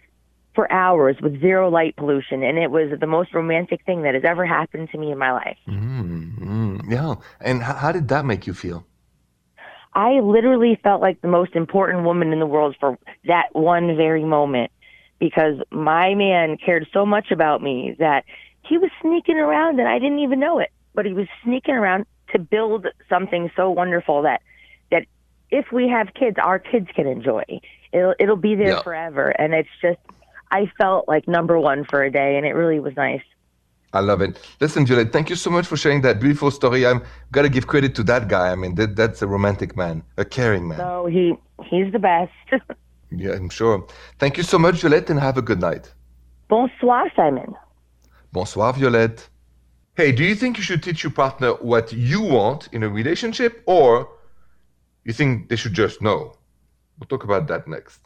for 0.54 0.71
hours 0.71 1.16
with 1.21 1.40
zero 1.40 1.68
light 1.68 1.97
pollution 1.97 2.42
and 2.42 2.59
it 2.59 2.71
was 2.71 2.90
the 2.99 3.06
most 3.06 3.35
romantic 3.35 3.85
thing 3.85 4.02
that 4.02 4.14
has 4.14 4.25
ever 4.25 4.47
happened 4.47 4.88
to 4.92 4.99
me 4.99 5.11
in 5.11 5.18
my 5.18 5.33
life. 5.33 5.59
Mm, 5.68 6.38
mm, 6.38 6.90
yeah. 6.90 7.14
And 7.40 7.61
h- 7.61 7.76
how 7.76 7.92
did 7.92 8.09
that 8.09 8.25
make 8.25 8.47
you 8.47 8.54
feel? 8.54 8.87
I 9.94 10.21
literally 10.21 10.78
felt 10.83 11.00
like 11.00 11.21
the 11.21 11.28
most 11.28 11.54
important 11.54 12.04
woman 12.04 12.33
in 12.33 12.40
the 12.40 12.47
world 12.47 12.76
for 12.80 12.99
that 13.26 13.49
one 13.52 13.97
very 13.97 14.25
moment 14.25 14.73
because 15.21 15.54
my 15.71 16.14
man 16.14 16.56
cared 16.56 16.87
so 16.92 17.06
much 17.06 17.30
about 17.30 17.62
me 17.62 17.94
that 17.99 18.25
he 18.68 18.78
was 18.78 18.90
sneaking 19.00 19.38
around 19.38 19.78
and 19.78 19.88
I 19.88 19.99
didn't 19.99 20.18
even 20.18 20.40
know 20.40 20.59
it, 20.59 20.71
but 20.94 21.06
he 21.06 21.12
was 21.12 21.28
sneaking 21.44 21.75
around 21.75 22.06
to 22.33 22.38
build 22.38 22.87
something 23.09 23.50
so 23.54 23.71
wonderful 23.71 24.23
that 24.23 24.42
if 25.50 25.66
we 25.72 25.88
have 25.88 26.08
kids, 26.14 26.36
our 26.42 26.58
kids 26.58 26.88
can 26.94 27.06
enjoy. 27.06 27.44
It'll 27.92 28.14
it'll 28.18 28.36
be 28.36 28.54
there 28.54 28.70
Yeah. 28.76 28.82
forever 28.82 29.28
and 29.40 29.54
it's 29.54 29.68
just 29.80 29.98
I 30.50 30.70
felt 30.78 31.08
like 31.08 31.26
number 31.26 31.59
1 31.59 31.85
for 31.90 32.02
a 32.02 32.11
day 32.11 32.37
and 32.37 32.46
it 32.46 32.52
really 32.54 32.80
was 32.80 32.94
nice. 32.96 33.22
I 33.92 34.00
love 34.00 34.20
it. 34.22 34.40
Listen, 34.61 34.85
Juliet, 34.87 35.12
thank 35.12 35.30
you 35.30 35.37
so 35.37 35.50
much 35.50 35.66
for 35.66 35.76
sharing 35.76 36.00
that 36.02 36.18
beautiful 36.18 36.50
story. 36.50 36.85
I'm 36.85 37.02
gotta 37.30 37.48
give 37.48 37.66
credit 37.68 37.94
to 37.96 38.02
that 38.04 38.26
guy. 38.28 38.50
I 38.50 38.57
mean, 38.57 38.74
that, 38.74 38.96
that's 38.96 39.22
a 39.22 39.26
romantic 39.28 39.76
man, 39.76 40.02
a 40.16 40.24
caring 40.24 40.66
man. 40.68 40.78
So 40.78 41.07
he 41.07 41.35
he's 41.70 41.92
the 41.92 41.98
best. 42.00 42.33
Yeah, 43.16 43.35
I'm 43.35 43.48
sure. 43.48 43.87
Thank 44.18 44.37
you 44.38 44.42
so 44.42 44.59
much, 44.59 44.80
Violette, 44.80 45.09
and 45.11 45.20
have 45.20 45.38
a 45.38 45.42
good 45.42 45.61
night. 45.61 45.92
Bonsoir, 46.48 47.04
Simon. 47.14 47.54
Bonsoir, 48.33 48.72
Violette. 48.72 49.28
Hey, 49.96 50.11
do 50.11 50.24
you 50.24 50.35
think 50.35 50.57
you 50.57 50.64
should 50.64 50.83
teach 50.83 51.04
your 51.04 51.12
partner 51.12 51.50
what 51.72 51.92
you 51.92 52.20
want 52.20 52.68
in 52.72 52.83
a 52.83 52.88
relationship, 52.88 53.62
or 53.66 54.09
you 55.04 55.12
think 55.12 55.48
they 55.48 55.56
should 55.56 55.74
just 55.74 56.00
know? 56.02 56.34
We'll 56.98 57.08
talk 57.08 57.24
about 57.24 57.46
that 57.48 57.68
next. 57.68 58.00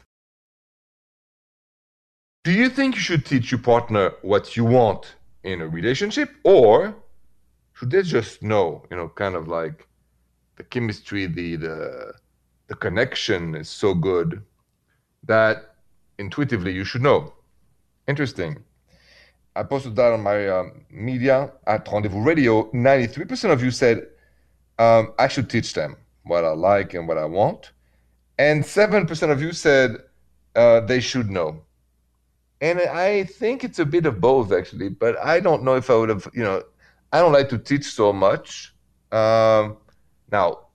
Do 2.43 2.51
you 2.51 2.69
think 2.69 2.95
you 2.95 3.01
should 3.01 3.25
teach 3.25 3.51
your 3.51 3.61
partner 3.61 4.13
what 4.21 4.55
you 4.55 4.65
want 4.65 5.15
in 5.43 5.61
a 5.61 5.67
relationship, 5.67 6.29
or 6.43 6.95
should 7.73 7.91
they 7.91 8.01
just 8.01 8.43
know? 8.43 8.85
You 8.89 8.97
know, 8.97 9.09
kind 9.09 9.35
of 9.35 9.47
like 9.47 9.87
the 10.55 10.63
chemistry, 10.63 11.25
the 11.25 11.55
the 11.55 12.13
the 12.67 12.75
connection 12.75 13.55
is 13.55 13.69
so 13.69 13.93
good 13.93 14.43
that 15.23 15.75
intuitively 16.17 16.73
you 16.73 16.83
should 16.83 17.01
know. 17.01 17.33
Interesting. 18.07 18.63
I 19.55 19.63
posted 19.63 19.95
that 19.95 20.13
on 20.13 20.21
my 20.21 20.47
um, 20.47 20.85
media 20.89 21.51
at 21.67 21.87
Rendezvous 21.91 22.23
Radio. 22.23 22.71
93% 22.71 23.51
of 23.51 23.63
you 23.63 23.71
said 23.71 24.07
um, 24.77 25.13
I 25.17 25.27
should 25.27 25.49
teach 25.49 25.73
them 25.73 25.97
what 26.29 26.45
I 26.45 26.51
like 26.51 26.93
and 26.93 27.07
what 27.07 27.17
I 27.17 27.25
want. 27.25 27.71
And 28.37 28.63
7% 28.63 29.31
of 29.31 29.41
you 29.41 29.51
said 29.51 29.97
uh, 30.55 30.79
they 30.81 31.01
should 31.01 31.29
know. 31.29 31.63
And 32.61 32.79
I 32.79 33.23
think 33.23 33.63
it's 33.63 33.79
a 33.79 33.85
bit 33.85 34.05
of 34.05 34.19
both, 34.21 34.51
actually. 34.51 34.89
But 34.89 35.17
I 35.19 35.39
don't 35.39 35.63
know 35.63 35.75
if 35.75 35.89
I 35.89 35.95
would 35.95 36.09
have, 36.09 36.27
you 36.33 36.43
know, 36.43 36.63
I 37.11 37.19
don't 37.19 37.33
like 37.33 37.49
to 37.49 37.57
teach 37.57 37.85
so 37.85 38.13
much. 38.13 38.73
Um, 39.11 39.77
now, 40.31 40.67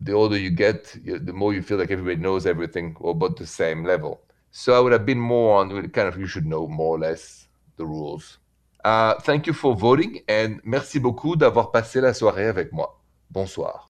the 0.00 0.12
older 0.12 0.38
you 0.38 0.50
get, 0.50 0.96
the 1.04 1.32
more 1.32 1.54
you 1.54 1.62
feel 1.62 1.78
like 1.78 1.90
everybody 1.90 2.16
knows 2.16 2.46
everything 2.46 2.96
or 3.00 3.12
about 3.12 3.36
the 3.36 3.46
same 3.46 3.84
level. 3.84 4.20
So 4.50 4.76
I 4.76 4.80
would 4.80 4.92
have 4.92 5.06
been 5.06 5.18
more 5.18 5.58
on 5.58 5.88
kind 5.88 6.08
of 6.08 6.18
you 6.18 6.26
should 6.26 6.46
know 6.46 6.68
more 6.68 6.96
or 6.96 6.98
less 7.00 7.48
the 7.76 7.86
rules. 7.86 8.38
Uh, 8.84 9.14
thank 9.20 9.46
you 9.46 9.52
for 9.54 9.74
voting 9.74 10.20
and 10.28 10.60
merci 10.62 11.00
beaucoup 11.00 11.36
d'avoir 11.36 11.72
passé 11.72 12.00
la 12.00 12.12
soirée 12.12 12.46
avec 12.46 12.70
moi. 12.72 13.00
Bonsoir. 13.30 13.93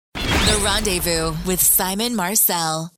The 0.44 0.60
Rendezvous 0.62 1.34
with 1.46 1.60
Simon 1.60 2.14
Marcel. 2.14 2.94